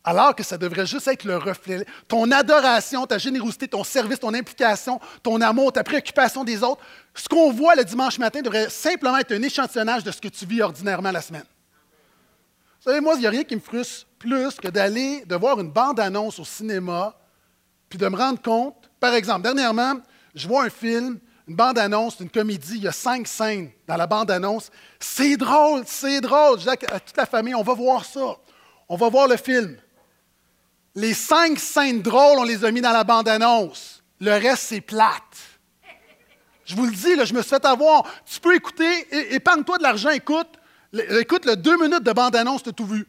[0.03, 1.83] Alors que ça devrait juste être le reflet.
[2.07, 6.81] Ton adoration, ta générosité, ton service, ton implication, ton amour, ta préoccupation des autres,
[7.15, 10.45] ce qu'on voit le dimanche matin devrait simplement être un échantillonnage de ce que tu
[10.45, 11.45] vis ordinairement la semaine.
[12.85, 15.59] Vous savez, moi, il n'y a rien qui me frustre plus que d'aller, de voir
[15.59, 17.15] une bande-annonce au cinéma,
[17.89, 19.95] puis de me rendre compte, par exemple, dernièrement,
[20.35, 21.17] je vois un film,
[21.47, 24.69] une bande-annonce d'une comédie, il y a cinq scènes dans la bande-annonce.
[24.99, 26.59] C'est drôle, c'est drôle.
[26.59, 28.37] Je dis à toute la famille, on va voir ça.
[28.87, 29.77] On va voir le film.
[30.93, 34.03] Les cinq scènes drôles, on les a mis dans la bande-annonce.
[34.19, 35.37] Le reste, c'est plate.
[36.65, 38.03] Je vous le dis, là, je me suis fait avoir.
[38.27, 40.59] Tu peux écouter, épargne-toi de l'argent, écoute.
[41.19, 43.07] Écoute le deux minutes de bande-annonce, tu tout vu.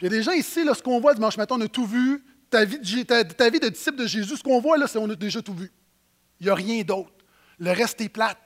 [0.00, 1.86] Il y a des gens ici, là, ce qu'on voit dimanche matin, on a tout
[1.86, 2.24] vu.
[2.50, 5.10] Ta vie, de, ta, vie de disciple de Jésus, ce qu'on voit là, c'est qu'on
[5.10, 5.72] a déjà tout vu.
[6.40, 7.12] Il n'y a rien d'autre.
[7.58, 8.38] Le reste est plate.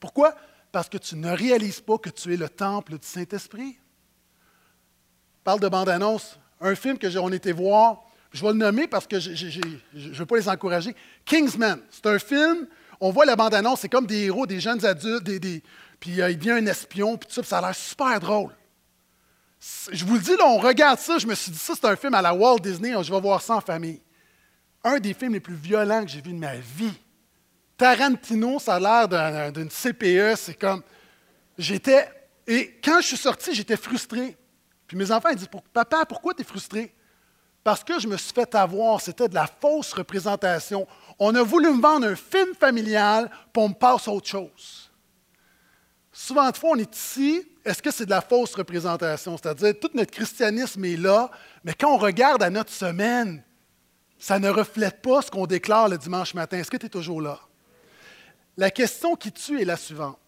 [0.00, 0.34] Pourquoi?
[0.72, 3.78] Parce que tu ne réalises pas que tu es le temple du Saint-Esprit.
[5.44, 6.38] Parle de bande-annonce.
[6.60, 10.26] Un film que on était voir, je vais le nommer parce que je ne veux
[10.26, 10.94] pas les encourager.
[11.24, 12.66] Kingsman, c'est un film,
[13.00, 15.62] on voit la bande-annonce, c'est comme des héros, des jeunes adultes, des,
[16.00, 18.54] puis euh, il vient un espion, puis tout ça, ça a l'air super drôle.
[19.90, 21.96] Je vous le dis, là, on regarde ça, je me suis dit, ça, c'est un
[21.96, 24.00] film à la Walt Disney, je vais voir ça en famille.
[24.84, 26.94] Un des films les plus violents que j'ai vu de ma vie.
[27.76, 30.82] Tarantino, ça a l'air d'une CPE, c'est comme.
[31.56, 32.08] J'étais.
[32.46, 34.36] Et quand je suis sorti, j'étais frustré.
[34.86, 36.94] Puis mes enfants, ils disent Papa, pourquoi tu es frustré?
[37.62, 40.86] Parce que je me suis fait avoir, c'était de la fausse représentation.
[41.18, 44.90] On a voulu me vendre un film familial, pour me passe autre chose.
[46.12, 49.36] Souvent de fois, on est ici, est-ce que c'est de la fausse représentation?
[49.36, 51.30] C'est-à-dire, tout notre christianisme est là,
[51.64, 53.42] mais quand on regarde à notre semaine,
[54.18, 56.58] ça ne reflète pas ce qu'on déclare le dimanche matin.
[56.58, 57.38] Est-ce que tu es toujours là?
[58.56, 60.18] La question qui tue est la suivante.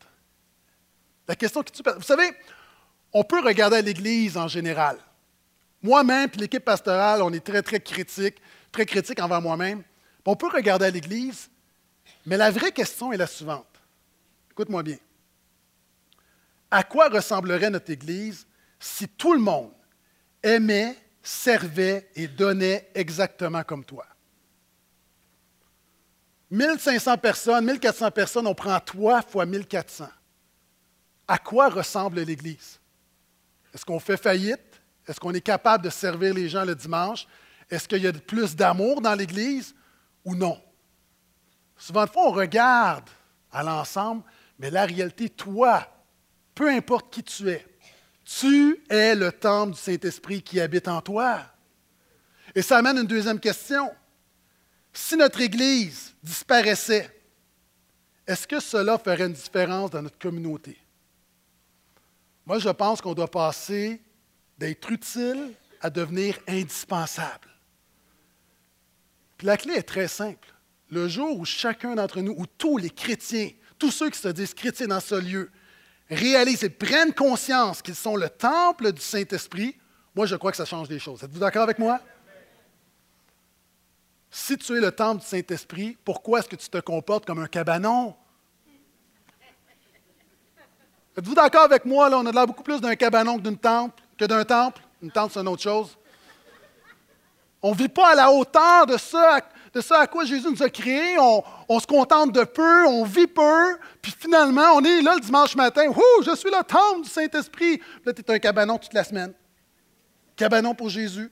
[1.27, 1.83] La question qui tue.
[1.97, 2.31] Vous savez,
[3.13, 4.97] on peut regarder à l'Église en général.
[5.83, 8.37] Moi-même et l'équipe pastorale, on est très, très critique,
[8.71, 9.83] très critique envers moi-même.
[10.25, 11.51] On peut regarder à l'Église,
[12.27, 13.67] mais la vraie question est la suivante.
[14.51, 14.99] Écoute-moi bien.
[16.71, 18.47] À quoi ressemblerait notre Église
[18.79, 19.73] si tout le monde
[20.43, 24.07] aimait, servait et donnait exactement comme toi?
[26.51, 30.09] 1500 personnes, 1400 personnes, on prend toi fois 1400.
[31.29, 32.81] À quoi ressemble l'Église?
[33.73, 34.81] Est-ce qu'on fait faillite?
[35.07, 37.27] Est-ce qu'on est capable de servir les gens le dimanche?
[37.71, 39.75] Est-ce qu'il y a plus d'amour dans l'Église?
[40.25, 40.61] Ou non?
[41.77, 43.09] Souvent de fois, on regarde
[43.51, 44.23] à l'ensemble,
[44.59, 45.87] mais la réalité, toi,
[46.55, 47.67] peu importe qui tu es,
[48.25, 51.41] tu es le temple du Saint-Esprit qui habite en toi.
[52.55, 53.91] Et ça amène une deuxième question.
[54.93, 57.11] Si notre Église disparaissait,
[58.27, 60.79] est-ce que cela ferait une différence dans notre communauté?
[62.47, 64.01] Moi, je pense qu'on doit passer
[64.59, 67.50] d'être utile à devenir indispensable.
[69.41, 70.53] Puis la clé est très simple.
[70.91, 73.49] Le jour où chacun d'entre nous, ou tous les chrétiens,
[73.79, 75.51] tous ceux qui se disent chrétiens dans ce lieu,
[76.11, 79.79] réalisent et prennent conscience qu'ils sont le temple du Saint-Esprit,
[80.15, 81.23] moi, je crois que ça change des choses.
[81.23, 82.01] Êtes-vous d'accord avec moi?
[84.31, 87.49] Si tu es le temple du Saint-Esprit, pourquoi est-ce que tu te comportes comme un
[87.49, 88.15] cabanon?
[91.17, 92.11] Êtes-vous d'accord avec moi?
[92.11, 94.83] Là, on a l'air beaucoup plus d'un cabanon que d'un temple, que d'un temple.
[95.01, 95.97] Une tente, c'est une autre chose.
[97.63, 99.41] On ne vit pas à la hauteur de ça,
[99.73, 101.19] de ça à quoi Jésus nous a créés.
[101.19, 105.55] On, se contente de peu, on vit peu, puis finalement, on est là le dimanche
[105.57, 105.89] matin.
[105.89, 107.81] Ouh, je suis le temple du Saint-Esprit.
[108.05, 109.35] Là, tu es un cabanon toute la semaine.
[110.37, 111.31] Cabanon pour Jésus.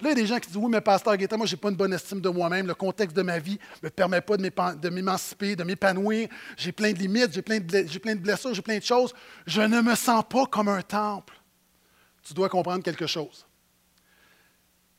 [0.00, 1.60] Là, il y a des gens qui disent Oui, mais pasteur Guetta, moi, je n'ai
[1.60, 2.66] pas une bonne estime de moi-même.
[2.66, 6.28] Le contexte de ma vie ne me permet pas de m'émanciper, de m'épanouir.
[6.58, 9.14] J'ai plein de limites, j'ai de, plein de blessures, j'ai plein de choses.
[9.46, 11.34] Je ne me sens pas comme un temple.
[12.22, 13.46] Tu dois comprendre quelque chose.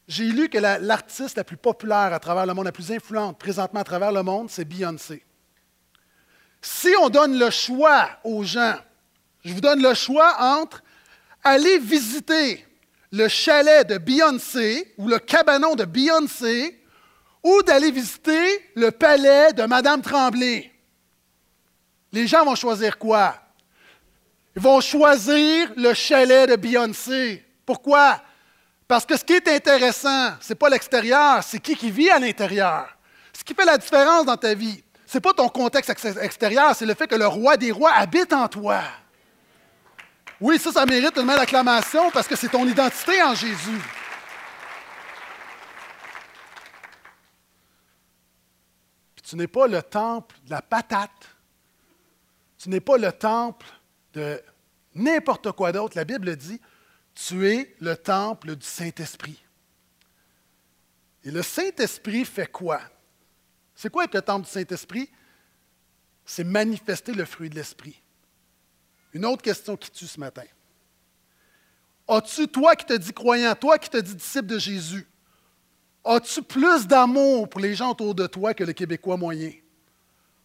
[0.08, 3.80] J'ai lu que l'artiste la, plus populaire à travers le monde, la plus influente présentement
[3.80, 5.24] à travers le monde, c'est Beyoncé.
[6.62, 8.76] Si on donne le choix aux gens,
[9.44, 10.84] je vous donne le choix entre
[11.44, 12.66] aller visiter
[13.12, 16.80] le chalet de Beyoncé ou le cabanon de Beyoncé
[17.44, 20.72] ou d'aller visiter le palais de Madame Tremblay.
[22.12, 23.36] Les gens vont choisir quoi?
[24.56, 27.46] Ils vont choisir le chalet de Beyoncé.
[27.66, 28.22] Pourquoi?
[28.88, 32.20] Parce que ce qui est intéressant, ce n'est pas l'extérieur, c'est qui qui vit à
[32.20, 32.88] l'intérieur.
[33.34, 35.90] Ce qui fait la différence dans ta vie, ce n'est pas ton contexte
[36.22, 38.82] extérieur, c'est le fait que le roi des rois habite en toi.
[40.40, 43.82] Oui, ça, ça mérite une acclamation parce que c'est ton identité en Jésus.
[49.16, 51.10] Puis tu n'es pas le temple de la patate.
[52.58, 53.66] Tu n'es pas le temple
[54.14, 54.42] de
[54.94, 55.96] n'importe quoi d'autre.
[55.96, 56.60] La Bible dit,
[57.16, 59.42] tu es le temple du Saint-Esprit.
[61.24, 62.82] Et le Saint-Esprit fait quoi?
[63.74, 65.10] C'est quoi être le temple du Saint-Esprit?
[66.26, 68.00] C'est manifester le fruit de l'Esprit.
[69.14, 70.44] Une autre question qui tue ce matin.
[72.08, 75.08] As-tu, toi qui te dis croyant, toi qui te dis disciple de Jésus,
[76.04, 79.54] as-tu plus d'amour pour les gens autour de toi que le Québécois moyen?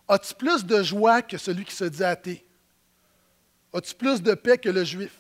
[0.09, 2.47] As-tu plus de joie que celui qui se dit athée?
[3.73, 5.13] As-tu plus de paix que le juif?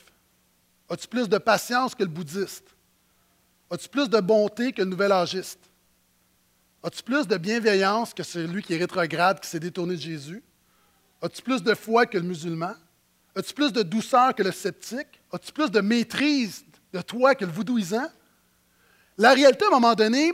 [0.90, 2.74] As-tu plus de patience que le bouddhiste?
[3.70, 5.60] As-tu plus de bonté que le nouvel âgiste?
[6.82, 10.42] As-tu plus de bienveillance que celui qui est rétrograde, qui s'est détourné de Jésus?
[11.22, 12.74] As-tu plus de foi que le musulman?
[13.36, 15.20] As-tu plus de douceur que le sceptique?
[15.32, 18.08] As-tu plus de maîtrise de toi que le voudouisant?
[19.16, 20.32] La réalité, à un moment donné,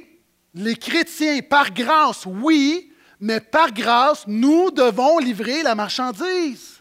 [0.54, 6.75] les chrétiens, par grâce, oui, mais par grâce, nous devons livrer la marchandise.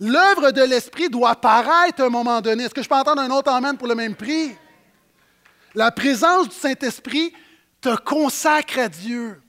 [0.00, 2.64] L'œuvre de l'Esprit doit apparaître à un moment donné.
[2.64, 4.56] Est-ce que je peux entendre un autre amène pour le même prix?
[5.74, 7.34] La présence du Saint-Esprit
[7.82, 9.40] te consacre à Dieu.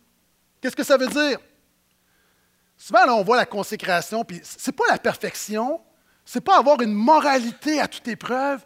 [0.59, 1.39] Qu'est-ce que ça veut dire?
[2.77, 5.79] Souvent, là, on voit la consécration, puis ce n'est pas la perfection,
[6.25, 8.65] ce n'est pas avoir une moralité à toute épreuve.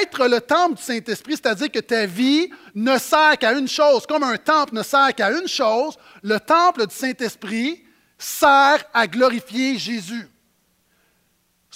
[0.00, 4.22] Être le temple du Saint-Esprit, c'est-à-dire que ta vie ne sert qu'à une chose, comme
[4.22, 7.84] un temple ne sert qu'à une chose, le temple du Saint-Esprit
[8.16, 10.26] sert à glorifier Jésus.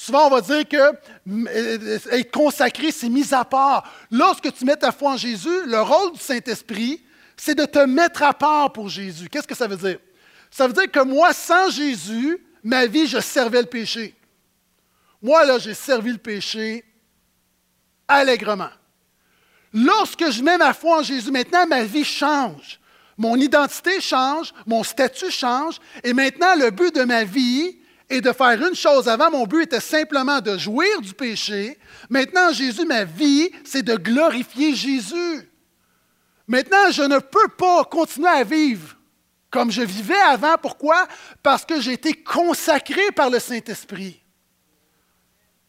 [0.05, 3.89] Souvent, on va dire que euh, être consacré, c'est mis à part.
[4.11, 7.01] Lorsque tu mets ta foi en Jésus, le rôle du Saint-Esprit,
[7.37, 9.29] c'est de te mettre à part pour Jésus.
[9.29, 10.01] Qu'est-ce que ça veut dire?
[10.51, 14.17] Ça veut dire que moi, sans Jésus, ma vie, je servais le péché.
[15.23, 16.85] Moi, là, j'ai servi le péché
[18.09, 18.71] allègrement.
[19.73, 22.81] Lorsque je mets ma foi en Jésus, maintenant, ma vie change.
[23.17, 27.79] Mon identité change, mon statut change, et maintenant, le but de ma vie
[28.13, 29.09] est de faire une chose.
[29.09, 31.79] Avant, mon but était simplement de jouir du péché.
[32.09, 35.49] Maintenant, Jésus, ma vie, c'est de glorifier Jésus.
[36.47, 38.97] Maintenant, je ne peux pas continuer à vivre
[39.51, 40.57] comme je vivais avant.
[40.57, 41.07] Pourquoi?
[41.43, 44.21] Parce que j'ai été consacré par le Saint-Esprit.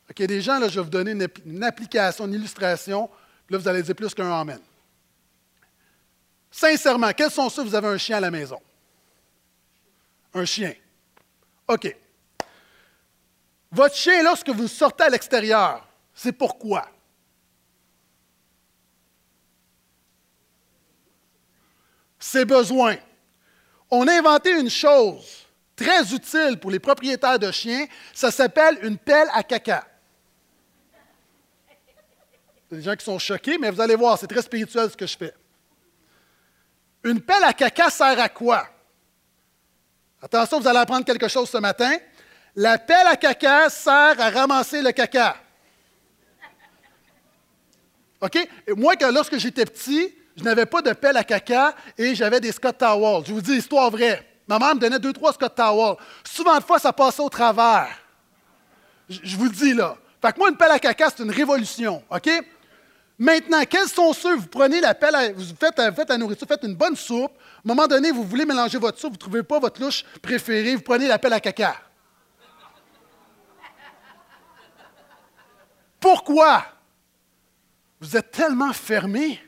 [0.09, 3.09] OK, des gens, là, je vais vous donner une, application, une illustration.
[3.49, 4.59] là, vous allez dire plus qu'un Amen.
[6.49, 8.59] Sincèrement, quels sont ceux vous avez un chien à la maison?
[10.33, 10.73] Un chien.
[11.67, 11.95] OK.
[13.73, 15.83] Votre chien, lorsque vous sortez à l'extérieur,
[16.13, 16.87] c'est pourquoi?
[22.19, 22.97] Ses besoins.
[23.89, 28.99] On a inventé une chose très utile pour les propriétaires de chiens, ça s'appelle une
[28.99, 29.87] pelle à caca.
[32.69, 34.91] Il y a des gens qui sont choqués, mais vous allez voir, c'est très spirituel
[34.91, 35.33] ce que je fais.
[37.03, 38.67] Une pelle à caca sert à quoi?
[40.21, 41.97] Attention, vous allez apprendre quelque chose ce matin.
[42.55, 45.35] La pelle à caca sert à ramasser le caca.
[48.21, 48.37] OK?
[48.77, 52.77] Moi, lorsque j'étais petit, je n'avais pas de pelle à caca et j'avais des Scott
[52.77, 53.23] Towels.
[53.27, 54.25] Je vous dis, histoire vraie.
[54.47, 55.97] Ma mère me donnait deux, trois Scott Towels.
[56.23, 57.89] Souvent de fois, ça passait au travers.
[59.09, 59.97] Je, vous le dis là.
[60.21, 62.03] Fait que moi, une pelle à caca, c'est une révolution.
[62.09, 62.29] OK?
[63.17, 66.75] Maintenant, quels sont ceux, vous prenez la pelle, vous faites, faites la nourriture, faites une
[66.75, 67.31] bonne soupe.
[67.31, 70.03] À un moment donné, vous voulez mélanger votre soupe, vous ne trouvez pas votre louche
[70.21, 71.75] préférée, vous prenez la pelle à caca.
[76.03, 76.65] Pourquoi?
[78.01, 79.41] Vous êtes tellement fermé.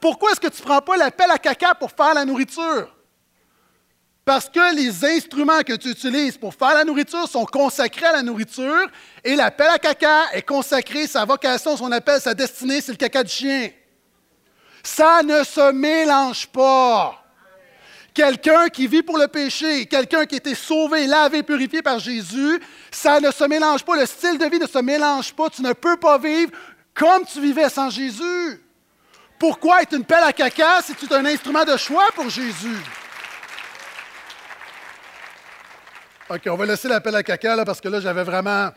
[0.00, 2.92] Pourquoi est-ce que tu ne prends pas la pelle à caca pour faire la nourriture?
[4.24, 8.22] Parce que les instruments que tu utilises pour faire la nourriture sont consacrés à la
[8.24, 8.88] nourriture
[9.22, 12.98] et la pelle à caca est consacrée, sa vocation, son appel, sa destinée, c'est le
[12.98, 13.70] caca du chien.
[14.82, 17.21] Ça ne se mélange pas.
[18.14, 22.60] Quelqu'un qui vit pour le péché, quelqu'un qui a été sauvé, lavé, purifié par Jésus,
[22.90, 23.96] ça ne se mélange pas.
[23.96, 25.48] Le style de vie ne se mélange pas.
[25.48, 26.52] Tu ne peux pas vivre
[26.94, 28.60] comme tu vivais sans Jésus.
[29.38, 32.76] Pourquoi être une pelle à caca si tu es un instrument de choix pour Jésus?
[36.28, 38.70] OK, on va laisser la pelle à caca là, parce que là, j'avais vraiment.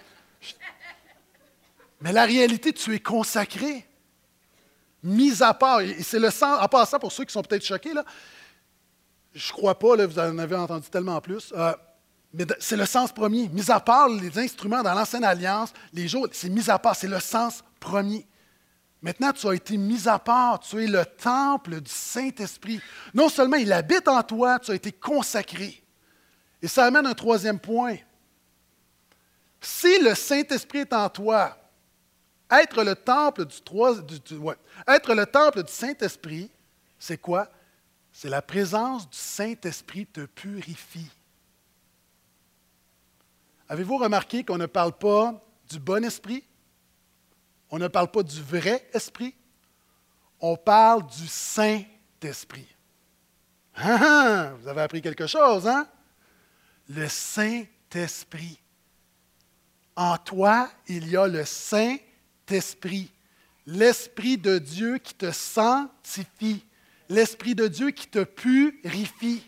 [2.01, 3.85] Mais la réalité, tu es consacré,
[5.03, 5.81] mis à part.
[5.81, 8.03] Et c'est le sens, en passant pour ceux qui sont peut-être choqués, là,
[9.35, 11.53] je crois pas, vous en avez entendu tellement plus.
[11.55, 11.73] Euh,
[12.33, 13.49] mais c'est le sens premier.
[13.49, 17.07] Mis à part les instruments dans l'Ancienne Alliance, les jours, c'est mis à part, c'est
[17.07, 18.25] le sens premier.
[19.01, 22.81] Maintenant, tu as été mis à part, tu es le temple du Saint-Esprit.
[23.13, 25.83] Non seulement il habite en toi, tu as été consacré.
[26.61, 27.97] Et ça amène un troisième point.
[29.59, 31.57] Si le Saint-Esprit est en toi,
[32.49, 33.45] être le temple
[35.63, 36.49] du Saint-Esprit,
[36.97, 37.49] c'est quoi?
[38.15, 41.09] C'est la présence du Saint-Esprit te purifie.
[43.67, 46.41] Avez-vous remarqué qu'on ne parle pas du bon esprit?
[47.69, 49.35] On ne parle pas du vrai esprit?
[50.39, 52.73] On parle du Saint-Esprit.
[53.75, 55.85] Ah, ah, vous avez appris quelque chose, hein?
[56.87, 58.61] Le Saint-Esprit.
[59.93, 63.11] En toi, il y a le Saint-Esprit,
[63.65, 66.64] l'Esprit de Dieu qui te sanctifie
[67.09, 69.43] l'Esprit de Dieu qui te purifie.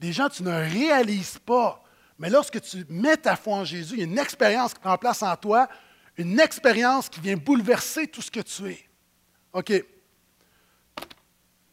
[0.00, 1.82] Des gens, tu ne réalises pas,
[2.18, 4.98] mais lorsque tu mets ta foi en Jésus, il y a une expérience qui prend
[4.98, 5.68] place en toi,
[6.16, 8.78] Une expérience qui vient bouleverser tout ce que tu es.
[9.52, 9.72] OK.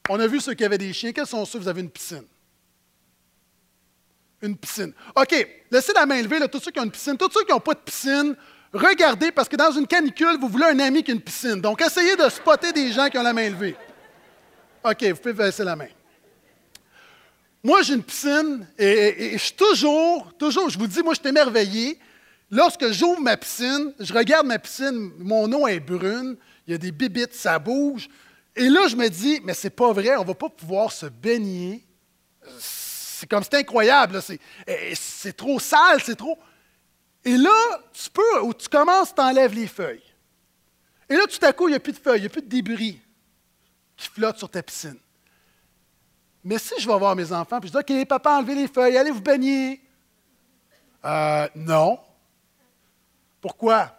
[0.09, 1.11] On a vu ceux qui avaient des chiens.
[1.11, 2.25] Quels sont ceux vous avez une piscine?
[4.41, 4.93] Une piscine.
[5.15, 5.47] OK.
[5.69, 7.17] Laissez la main levée, tous ceux qui ont une piscine.
[7.17, 8.35] Tous ceux qui n'ont pas de piscine,
[8.73, 11.61] regardez, parce que dans une canicule, vous voulez un ami qui a une piscine.
[11.61, 13.75] Donc, essayez de spotter des gens qui ont la main levée.
[14.83, 15.87] OK, vous pouvez laisser la main.
[17.63, 21.29] Moi, j'ai une piscine et, je suis toujours, toujours, je vous dis, moi, je suis
[21.29, 21.99] émerveillé.
[22.49, 26.77] Lorsque j'ouvre ma piscine, je regarde ma piscine, mon eau est brune, il y a
[26.77, 28.09] des bibites, ça bouge.
[28.55, 31.85] Et là, je me dis, mais c'est pas vrai, on va pas pouvoir se baigner.
[32.59, 34.19] C'est comme, c'est incroyable,
[34.95, 36.37] c'est trop sale, c'est trop.
[37.23, 40.01] Et là, tu peux, ou tu commences, tu enlèves les feuilles.
[41.07, 42.41] Et là, tout à coup, il n'y a plus de feuilles, il n'y a plus
[42.41, 42.99] de débris
[44.01, 44.97] qui flottent sur ta piscine.
[46.43, 48.97] Mais si je vais voir mes enfants, puis je dis, OK, papa, enlevez les feuilles,
[48.97, 49.79] allez vous baigner.
[51.05, 51.99] Euh, non.
[53.39, 53.95] Pourquoi?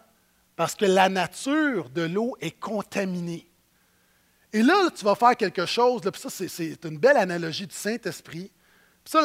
[0.55, 3.47] Parce que la nature de l'eau est contaminée.
[4.51, 8.51] Et là, tu vas faire quelque chose, puis ça, c'est une belle analogie du Saint-Esprit.
[9.05, 9.21] Ça,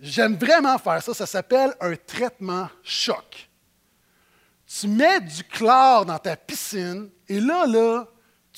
[0.00, 1.14] j'aime vraiment faire ça.
[1.14, 3.48] Ça s'appelle un traitement choc.
[4.66, 8.06] Tu mets du chlore dans ta piscine et là, là,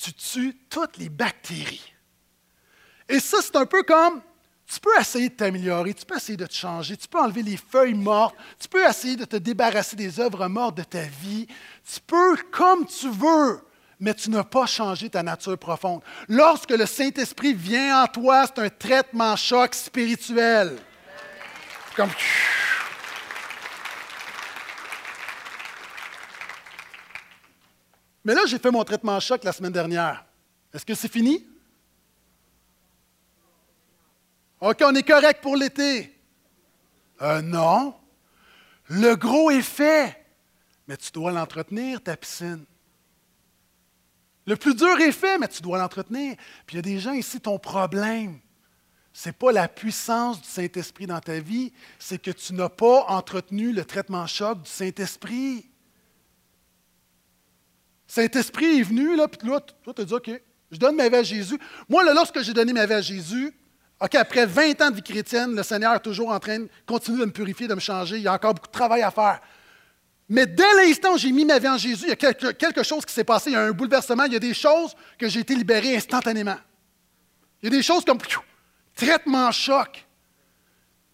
[0.01, 1.93] tu tues toutes les bactéries.
[3.07, 4.21] Et ça, c'est un peu comme,
[4.65, 7.57] tu peux essayer de t'améliorer, tu peux essayer de te changer, tu peux enlever les
[7.57, 11.47] feuilles mortes, tu peux essayer de te débarrasser des œuvres mortes de ta vie,
[11.91, 13.59] tu peux comme tu veux,
[13.99, 16.01] mais tu n'as pas changé ta nature profonde.
[16.29, 20.77] Lorsque le Saint-Esprit vient en toi, c'est un traitement choc spirituel.
[21.95, 22.11] Comme...
[28.29, 30.23] Mais là, j'ai fait mon traitement choc la semaine dernière.
[30.71, 31.47] Est-ce que c'est fini?
[34.61, 36.15] OK, on est correct pour l'été.
[37.23, 37.95] Euh, non.
[38.87, 40.27] Le gros est fait.
[40.87, 42.65] Mais tu dois l'entretenir, ta piscine.
[44.45, 46.35] Le plus dur est fait, mais tu dois l'entretenir.
[46.67, 48.39] Puis il y a des gens ici, ton problème,
[49.11, 53.05] ce n'est pas la puissance du Saint-Esprit dans ta vie, c'est que tu n'as pas
[53.07, 55.68] entretenu le traitement choc du Saint-Esprit.
[58.09, 60.31] Saint-Esprit est venu, là, puis là, tu as dit, OK,
[60.71, 61.59] je donne ma vie à Jésus.
[61.87, 63.53] Moi, là, lorsque j'ai donné ma vie à Jésus,
[64.01, 67.19] OK, après 20 ans de vie chrétienne, le Seigneur est toujours en train de continuer
[67.19, 68.17] de me purifier, de me changer.
[68.17, 69.39] Il y a encore beaucoup de travail à faire.
[70.27, 72.15] Mais dès l'instant où j'ai mis ma vie en Jésus, il y a
[72.53, 74.95] quelque, chose qui s'est passé, il y a un bouleversement, il y a des choses
[75.19, 76.57] que j'ai été libéré instantanément.
[77.61, 78.17] Il y a des choses comme
[78.95, 80.03] traitement choc.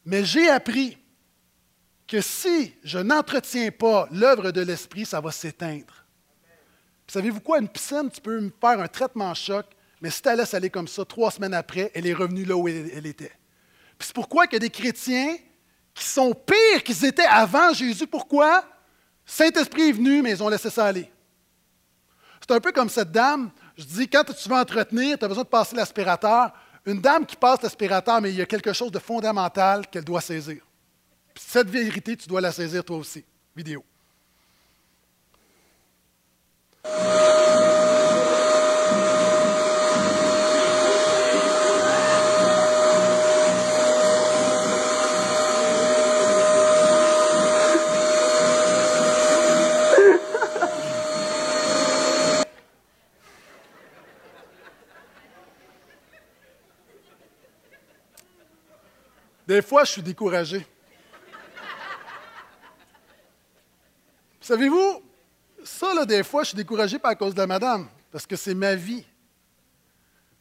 [0.05, 0.97] Mais j'ai appris
[2.07, 6.04] que si je n'entretiens pas l'œuvre de l'Esprit, ça va s'éteindre.
[7.07, 7.59] Savez-vous quoi?
[7.59, 9.65] Une piscine, tu peux me faire un traitement choc,
[10.01, 12.55] mais si tu la laisses aller comme ça, trois semaines après, elle est revenue là
[12.55, 13.31] où elle, était.
[13.99, 15.35] c'est pourquoi a des chrétiens
[15.93, 18.07] qui sont pires qu'ils étaient avant Jésus.
[18.07, 18.63] Pourquoi?
[19.25, 21.09] Saint-Esprit est venu, mais ils ont laissé ça aller.
[22.41, 23.49] C'est un peu comme cette dame.
[23.77, 26.51] Je dis, quand tu veux entretenir, tu as besoin de passer l'aspirateur.
[26.85, 30.21] Une dame qui passe l'aspirateur, mais il y a quelque chose de fondamental qu'elle doit
[30.21, 30.61] saisir.
[31.35, 33.25] cette vérité, tu dois la saisir toi aussi.
[33.55, 33.83] Vidéo.
[59.47, 60.65] Des fois, je suis découragé.
[64.41, 65.04] Savez-vous,
[65.65, 68.53] ça, là, des fois, je suis découragé par cause de la madame, parce que c'est
[68.53, 69.05] ma vie.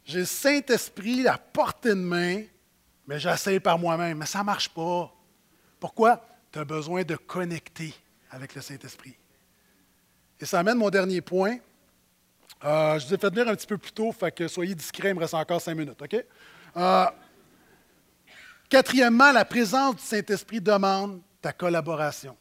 [0.05, 2.43] J'ai le Saint-Esprit à portée de main,
[3.07, 5.13] mais j'essaie par moi-même, mais ça ne marche pas.
[5.81, 6.25] Pourquoi?
[6.53, 7.95] Tu as besoin de connecter
[8.31, 9.17] avec le Saint-Esprit.
[10.39, 11.59] Et ça amène mon dernier point.
[12.65, 15.11] Euh, je vous ai fait venir un petit peu plus tôt, fait que soyez discrets,
[15.11, 16.25] il me reste encore cinq minutes, OK?
[16.77, 17.07] Euh,
[18.69, 22.37] Quatrièmement, la présence du Saint-Esprit demande ta collaboration.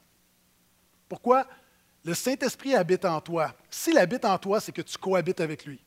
[1.08, 1.46] Pourquoi?
[2.04, 3.54] Le Saint-Esprit habite en toi.
[3.70, 5.80] S'il habite en toi, c'est que tu cohabites avec lui.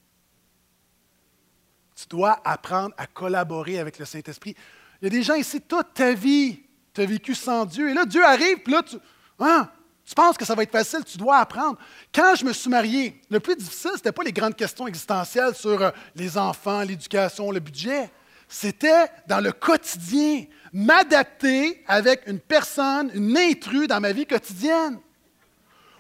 [1.95, 4.55] Tu dois apprendre à collaborer avec le Saint-Esprit.
[5.01, 6.61] Il y a des gens ici, toute ta vie,
[6.95, 7.91] tu as vécu sans Dieu.
[7.91, 8.97] Et là, Dieu arrive, puis là, tu,
[9.39, 9.69] hein,
[10.05, 11.79] tu penses que ça va être facile, tu dois apprendre.
[12.15, 15.55] Quand je me suis marié, le plus difficile, ce n'était pas les grandes questions existentielles
[15.55, 18.11] sur euh, les enfants, l'éducation, le budget
[18.49, 24.99] c'était dans le quotidien, m'adapter avec une personne, une intrus dans ma vie quotidienne.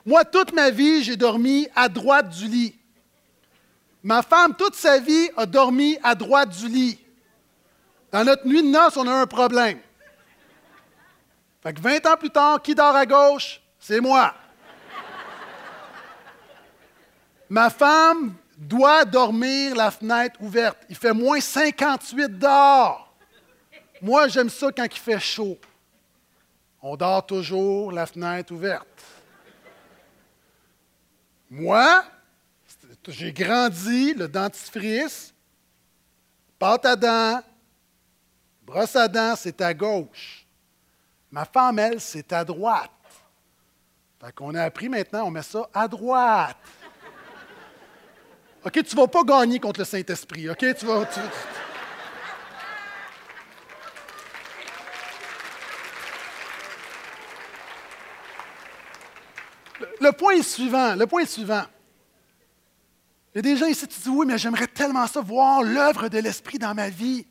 [0.06, 2.78] Moi, toute ma vie, j'ai dormi à droite du lit.
[4.04, 6.98] Ma femme, toute sa vie, a dormi à droite du lit.
[8.12, 9.80] Dans notre nuit de noces, on a un problème.
[11.60, 13.60] Fait que 20 ans plus tard, qui dort à gauche?
[13.80, 14.32] C'est moi.
[17.48, 20.78] Ma femme doit dormir la fenêtre ouverte.
[20.88, 23.12] Il fait moins 58 dehors.
[24.00, 25.58] Moi, j'aime ça quand il fait chaud.
[26.80, 28.95] On dort toujours la fenêtre ouverte.
[31.50, 32.04] Moi,
[33.08, 35.32] j'ai grandi, le dentifrice,
[36.58, 37.40] pâte à dents,
[38.62, 40.44] brosse à dents, c'est à gauche.
[41.30, 42.90] Ma femme, elle, c'est à droite.
[44.20, 46.56] Fait qu'on a appris maintenant, on met ça à droite.
[48.64, 50.50] OK, tu ne vas pas gagner contre le Saint-Esprit.
[50.50, 51.08] OK, tu vas.
[60.00, 60.94] Le point est suivant.
[60.94, 61.64] Le point est suivant.
[63.34, 66.08] Il y a des gens ici qui disent Oui, mais j'aimerais tellement ça, voir l'œuvre
[66.08, 67.26] de l'Esprit dans ma vie.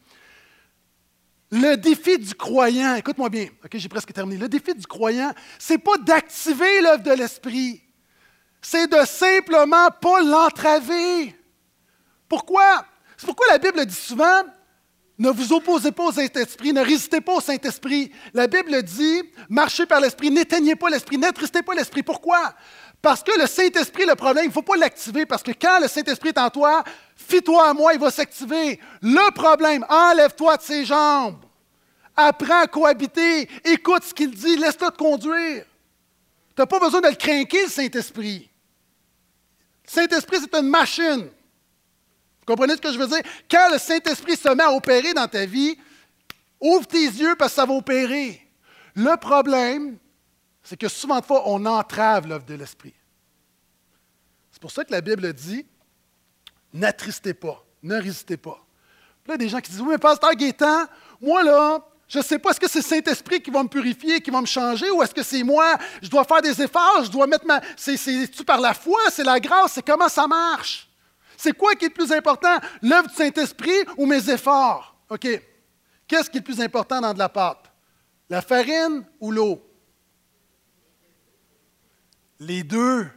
[1.52, 4.38] Le défi du croyant, écoute-moi bien, ok, j'ai presque terminé.
[4.38, 7.82] Le défi du croyant, c'est pas d'activer l'œuvre de l'Esprit,
[8.62, 11.36] c'est de simplement pas l'entraver.
[12.28, 12.86] Pourquoi?
[13.16, 14.44] C'est pourquoi la Bible dit souvent
[15.18, 18.12] ne vous opposez pas au Saint-Esprit, ne résistez pas au Saint-Esprit.
[18.34, 22.04] La Bible dit marchez par l'Esprit, n'éteignez pas l'Esprit, n'attristez pas l'Esprit.
[22.04, 22.54] Pourquoi?
[23.02, 25.88] Parce que le Saint-Esprit, le problème, il ne faut pas l'activer parce que quand le
[25.88, 26.84] Saint-Esprit est en toi,
[27.16, 28.80] fie-toi à moi, il va s'activer.
[29.02, 31.38] Le problème, enlève-toi de ses jambes.
[32.16, 33.48] Apprends à cohabiter.
[33.64, 35.66] Écoute ce qu'il dit, laisse-le te conduire.
[36.56, 38.50] Tu n'as pas besoin de le craquer, le Saint-Esprit.
[39.86, 41.30] Le Saint-Esprit, c'est une machine.
[42.46, 43.22] Comprenez ce que je veux dire?
[43.50, 45.78] Quand le Saint-Esprit se met à opérer dans ta vie,
[46.60, 48.42] ouvre tes yeux parce que ça va opérer.
[48.96, 49.98] Le problème,
[50.64, 52.94] c'est que souvent de fois, on entrave l'œuvre de l'Esprit.
[54.52, 55.66] C'est pour ça que la Bible dit
[56.74, 58.64] n'attristez pas, ne résistez pas.
[59.24, 60.86] Puis là, des gens qui disent Oui, mais Pasteur Gaétan,
[61.22, 64.30] moi là, je ne sais pas, est-ce que c'est Saint-Esprit qui va me purifier, qui
[64.30, 67.26] va me changer, ou est-ce que c'est moi, je dois faire des efforts, je dois
[67.26, 67.60] mettre ma.
[67.76, 70.88] C'est-tu par la foi, c'est la grâce, c'est comment ça marche?
[71.38, 74.96] C'est quoi qui est le plus important, l'œuvre du Saint-Esprit ou mes efforts?
[75.10, 75.28] OK.
[76.08, 77.72] Qu'est-ce qui est le plus important dans de la pâte?
[78.30, 79.62] La farine ou l'eau?
[82.40, 83.08] Les deux.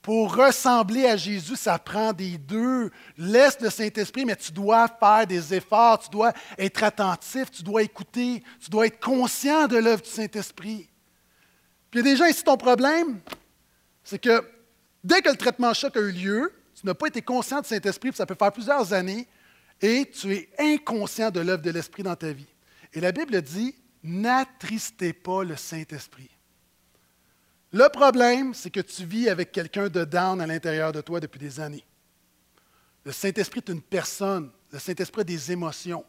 [0.00, 2.90] Pour ressembler à Jésus, ça prend des deux.
[3.16, 7.82] Laisse le Saint-Esprit, mais tu dois faire des efforts, tu dois être attentif, tu dois
[7.82, 10.90] écouter, tu dois être conscient de l'œuvre du Saint-Esprit.
[11.90, 13.20] Puis il y a des ici, ton problème,
[14.02, 14.44] c'est que
[15.04, 18.10] Dès que le traitement choc a eu lieu, tu n'as pas été conscient du Saint-Esprit,
[18.14, 19.28] ça peut faire plusieurs années,
[19.80, 22.46] et tu es inconscient de l'œuvre de l'Esprit dans ta vie.
[22.94, 26.30] Et la Bible dit, n'attristez pas le Saint-Esprit.
[27.70, 31.40] Le problème, c'est que tu vis avec quelqu'un de down à l'intérieur de toi depuis
[31.40, 31.84] des années.
[33.04, 34.50] Le Saint-Esprit est une personne.
[34.72, 36.04] Le Saint-Esprit a des émotions.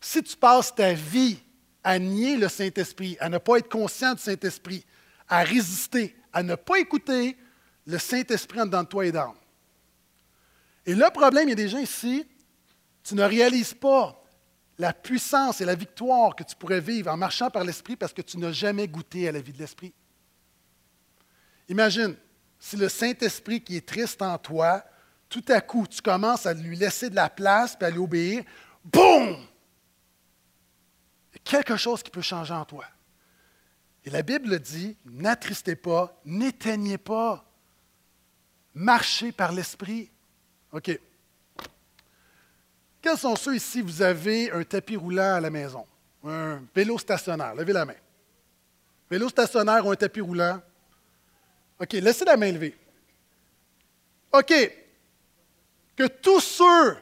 [0.00, 1.38] Si tu passes ta vie
[1.84, 4.84] à nier le Saint-Esprit, à ne pas être conscient du Saint-Esprit,
[5.28, 7.36] à résister, à ne pas écouter,
[7.88, 9.34] le Saint-Esprit en dedans de toi et d'âme.
[10.84, 12.26] Et le problème, il y a des gens ici,
[13.02, 14.22] tu ne réalises pas
[14.78, 18.20] la puissance et la victoire que tu pourrais vivre en marchant par l'Esprit parce que
[18.20, 19.94] tu n'as jamais goûté à la vie de l'Esprit.
[21.70, 22.14] Imagine,
[22.58, 24.84] si le Saint-Esprit qui est triste en toi,
[25.30, 28.44] tout à coup, tu commences à lui laisser de la place et à lui obéir,
[28.84, 29.30] boum!
[31.32, 32.84] Il y a quelque chose qui peut changer en toi.
[34.04, 37.47] Et la Bible dit, n'attristez pas, n'éteignez pas
[38.78, 40.08] marcher par l'Esprit.
[40.72, 40.98] OK.
[43.02, 45.86] Quels sont ceux ici, vous avez un tapis roulant à la maison?
[46.24, 47.54] Un vélo stationnaire.
[47.54, 47.94] Levez la main.
[49.10, 50.60] Vélo stationnaire ou un tapis roulant?
[51.80, 52.76] OK, laissez la main levée.
[54.32, 54.52] OK.
[55.96, 56.96] Que tous ceux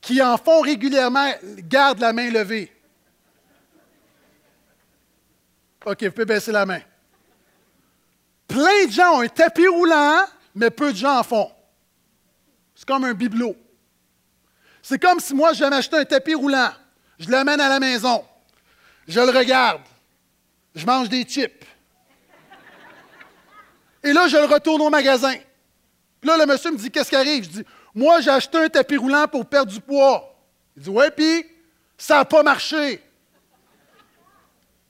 [0.00, 2.70] qui en font régulièrement gardent la main levée.
[5.86, 6.80] OK, vous pouvez baisser la main.
[8.46, 11.50] Plein de gens ont un tapis roulant mais peu de gens en font.
[12.74, 13.56] C'est comme un bibelot.
[14.82, 16.72] C'est comme si moi, je m'acheter un tapis roulant.
[17.18, 18.24] Je l'amène à la maison.
[19.08, 19.82] Je le regarde.
[20.74, 21.64] Je mange des chips.
[24.02, 25.34] Et là, je le retourne au magasin.
[26.20, 27.44] Puis là, le monsieur me dit Qu'est-ce qui arrive?
[27.44, 30.36] Je dis Moi, j'ai acheté un tapis roulant pour perdre du poids.
[30.76, 31.46] Il dit Ouais, puis
[31.96, 33.02] ça n'a pas marché.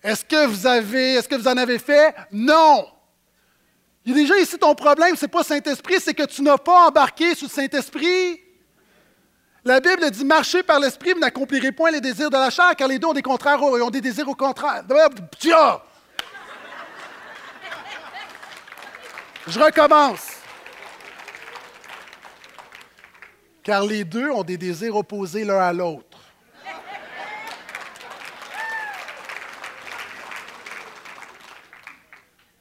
[0.02, 2.14] Est-ce que vous avez, est-ce que vous en avez fait?
[2.32, 2.88] Non.
[4.05, 6.59] Il y a déjà ici ton problème, ce n'est pas Saint-Esprit, c'est que tu n'as
[6.59, 8.40] pas embarqué sous le Saint-Esprit.
[9.64, 12.86] La Bible dit marchez par l'Esprit, vous n'accomplirez point les désirs de la chair, car
[12.86, 14.84] les deux ont des contraires, ont des désirs au contraire.
[19.46, 20.28] Je recommence.
[23.62, 26.13] Car les deux ont des désirs opposés l'un à l'autre.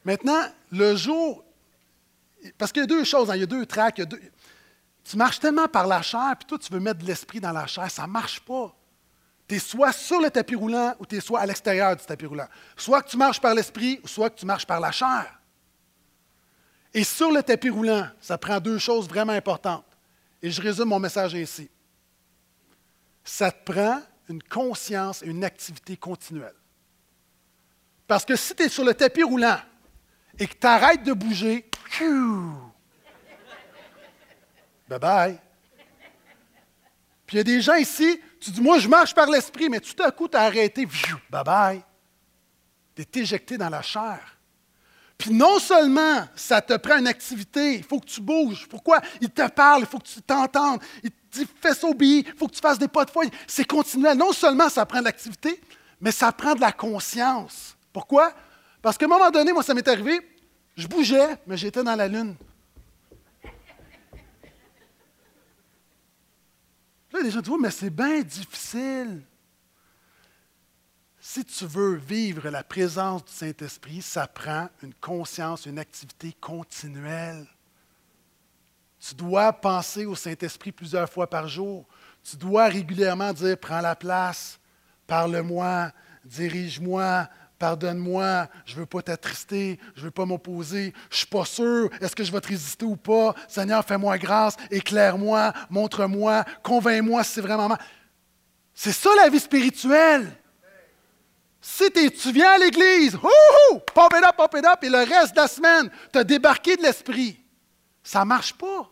[0.04, 1.44] Maintenant, le jour,
[2.58, 4.00] parce qu'il y a deux choses, hein, il y a deux tracks.
[5.04, 7.66] tu marches tellement par la chair, puis toi, tu veux mettre de l'esprit dans la
[7.66, 8.74] chair, ça ne marche pas.
[9.48, 12.26] Tu es soit sur le tapis roulant ou tu es soit à l'extérieur du tapis
[12.26, 12.48] roulant.
[12.76, 15.38] Soit que tu marches par l'esprit, ou soit que tu marches par la chair.
[16.94, 19.84] Et sur le tapis roulant, ça prend deux choses vraiment importantes.
[20.40, 21.68] Et je résume mon message ainsi.
[23.22, 26.54] Ça te prend une conscience et une activité continuelle.
[28.06, 29.58] Parce que si tu es sur le tapis roulant
[30.38, 31.68] et que tu arrêtes de bouger,
[34.88, 35.38] bye bye.
[37.26, 39.80] Puis il y a des gens ici, tu dis, moi je marche par l'esprit, mais
[39.80, 40.86] tout à coup tu as arrêté,
[41.30, 41.82] bye bye.
[42.94, 44.34] Tu es éjecté dans la chair.
[45.16, 48.66] Puis non seulement ça te prend une activité, il faut que tu bouges.
[48.68, 49.00] Pourquoi?
[49.20, 50.82] Il te parle, il faut que tu t'entendes.
[51.02, 53.24] Il te dit fais ça il faut que tu fasses des pas de foi.
[53.46, 54.18] C'est continuel.
[54.18, 55.60] Non seulement ça prend de l'activité,
[56.00, 57.76] mais ça prend de la conscience.
[57.92, 58.34] Pourquoi?
[58.84, 60.20] Parce qu'à un moment donné, moi, ça m'est arrivé,
[60.76, 62.36] je bougeais, mais j'étais dans la lune.
[67.10, 69.22] Là, les gens disent, mais c'est bien difficile.
[71.18, 77.46] Si tu veux vivre la présence du Saint-Esprit, ça prend une conscience, une activité continuelle.
[79.00, 81.86] Tu dois penser au Saint-Esprit plusieurs fois par jour.
[82.22, 84.60] Tu dois régulièrement dire, prends la place,
[85.06, 85.90] parle-moi,
[86.22, 87.30] dirige-moi,
[87.64, 91.46] pardonne-moi, je ne veux pas t'attrister, je ne veux pas m'opposer, je ne suis pas
[91.46, 93.34] sûr, est-ce que je vais te résister ou pas?
[93.48, 97.78] Seigneur, fais-moi grâce, éclaire-moi, montre-moi, convainc-moi si c'est vraiment mal.
[98.74, 100.30] C'est ça la vie spirituelle.
[101.58, 103.16] Si tu viens à l'église,
[103.94, 106.76] pop it up, pop it up, et le reste de la semaine, tu as débarqué
[106.76, 107.42] de l'esprit,
[108.02, 108.90] ça ne marche pas.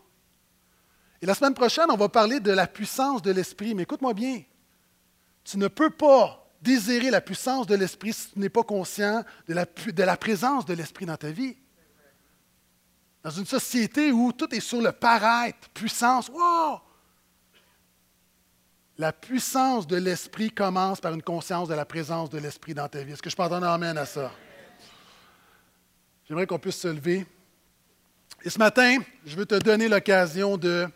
[1.21, 3.75] Et la semaine prochaine, on va parler de la puissance de l'esprit.
[3.75, 4.41] Mais écoute-moi bien,
[5.43, 9.53] tu ne peux pas désirer la puissance de l'esprit si tu n'es pas conscient de
[9.53, 11.57] la, présence de l'esprit dans ta vie.
[13.21, 16.79] Dans une société où tout est sur le paraître, puissance, wow!
[18.97, 23.01] La puissance de l'Esprit commence par une conscience de la présence de l'Esprit dans ta
[23.01, 23.13] vie.
[23.13, 24.31] Est-ce que je peux entendre amène à ça?
[26.27, 27.25] J'aimerais qu'on puisse se lever.
[28.43, 30.87] Et ce matin, je veux te donner l'occasion de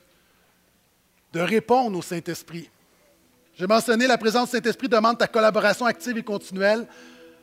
[1.34, 2.70] répondre au Saint-Esprit.
[3.58, 6.86] J'ai mentionné la présence du Saint-Esprit demande ta collaboration active et continuelle.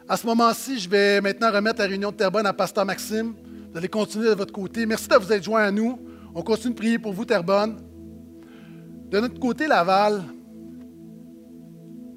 [0.08, 3.34] À ce moment-ci, je vais maintenant remettre la réunion de Terrebonne à Pasteur Maxime.
[3.72, 4.86] Vous allez continuer de votre côté.
[4.86, 5.98] Merci de vous être joints à nous.
[6.32, 7.80] On continue de prier pour vous, Terrebonne.
[9.08, 10.22] De notre côté, Laval,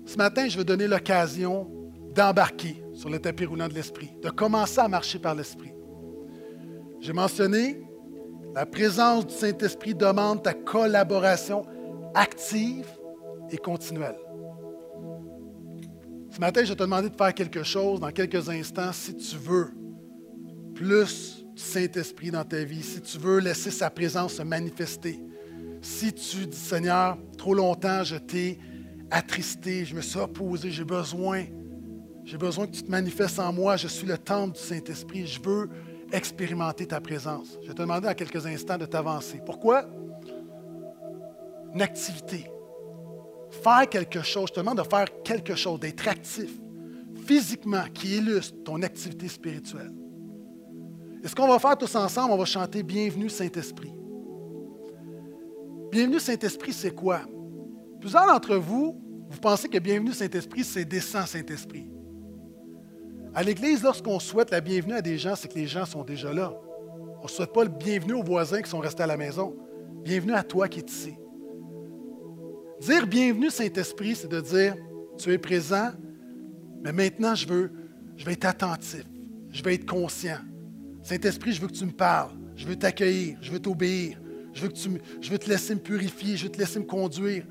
[0.05, 1.67] ce matin, je vais donner l'occasion
[2.13, 5.73] d'embarquer sur le tapis roulant de l'Esprit, de commencer à marcher par l'Esprit.
[6.99, 7.81] J'ai mentionné,
[8.53, 11.65] la présence du Saint-Esprit demande ta collaboration
[12.13, 12.85] active
[13.51, 14.17] et continuelle.
[16.31, 19.37] Ce matin, je vais te demander de faire quelque chose dans quelques instants si tu
[19.37, 19.71] veux
[20.75, 25.19] plus du Saint-Esprit dans ta vie, si tu veux laisser sa présence se manifester.
[25.81, 28.59] Si tu dis, Seigneur, trop longtemps, je t'ai
[29.09, 31.45] attristé, je me suis opposé, j'ai besoin,
[32.23, 35.41] j'ai besoin que tu te manifestes en moi, je suis le temple du Saint-Esprit, je
[35.41, 35.69] veux
[36.11, 37.57] expérimenter ta présence.
[37.63, 39.41] Je vais te demander en quelques instants de t'avancer.
[39.45, 39.85] Pourquoi?
[41.73, 42.49] Une activité.
[43.63, 46.49] Faire quelque chose, je te demande de faire quelque chose, d'être actif
[47.25, 49.91] physiquement qui illustre ton activité spirituelle.
[51.23, 53.93] Et ce qu'on va faire tous ensemble, on va chanter Bienvenue Saint-Esprit.
[55.91, 57.21] Bienvenue Saint-Esprit, c'est quoi?
[57.99, 61.89] Plusieurs d'entre vous, vous pensez que bienvenue Saint-Esprit, c'est descend Saint-Esprit.
[63.33, 66.31] À l'Église, lorsqu'on souhaite la bienvenue à des gens, c'est que les gens sont déjà
[66.31, 66.53] là.
[67.19, 69.55] On ne souhaite pas le bienvenue aux voisins qui sont restés à la maison.
[70.03, 71.15] Bienvenue à toi qui es ici.
[72.79, 74.75] Dire bienvenue Saint-Esprit, c'est de dire
[75.17, 75.89] tu es présent,
[76.83, 77.71] mais maintenant je veux,
[78.15, 79.03] je vais être attentif,
[79.51, 80.37] je vais être conscient.
[81.01, 84.19] Saint-Esprit, je veux que tu me parles, je veux t'accueillir, je veux t'obéir,
[84.53, 84.89] je veux, que tu,
[85.21, 87.45] je veux te laisser me purifier, je veux te laisser me conduire,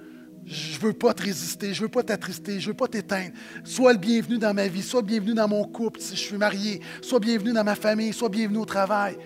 [0.45, 2.87] je ne veux pas te résister, je ne veux pas t'attrister, je ne veux pas
[2.87, 3.33] t'éteindre.
[3.65, 6.81] Sois le bienvenu dans ma vie, sois bienvenu dans mon couple si je suis marié,
[7.03, 9.17] sois bienvenu dans ma famille, sois bienvenu au travail.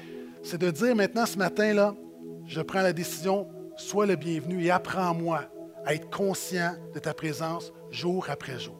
[0.42, 1.94] C'est de dire maintenant ce matin-là,
[2.46, 3.46] je prends la décision,
[3.76, 5.44] sois le bienvenu et apprends-moi
[5.94, 8.79] être conscient de ta présence jour après jour.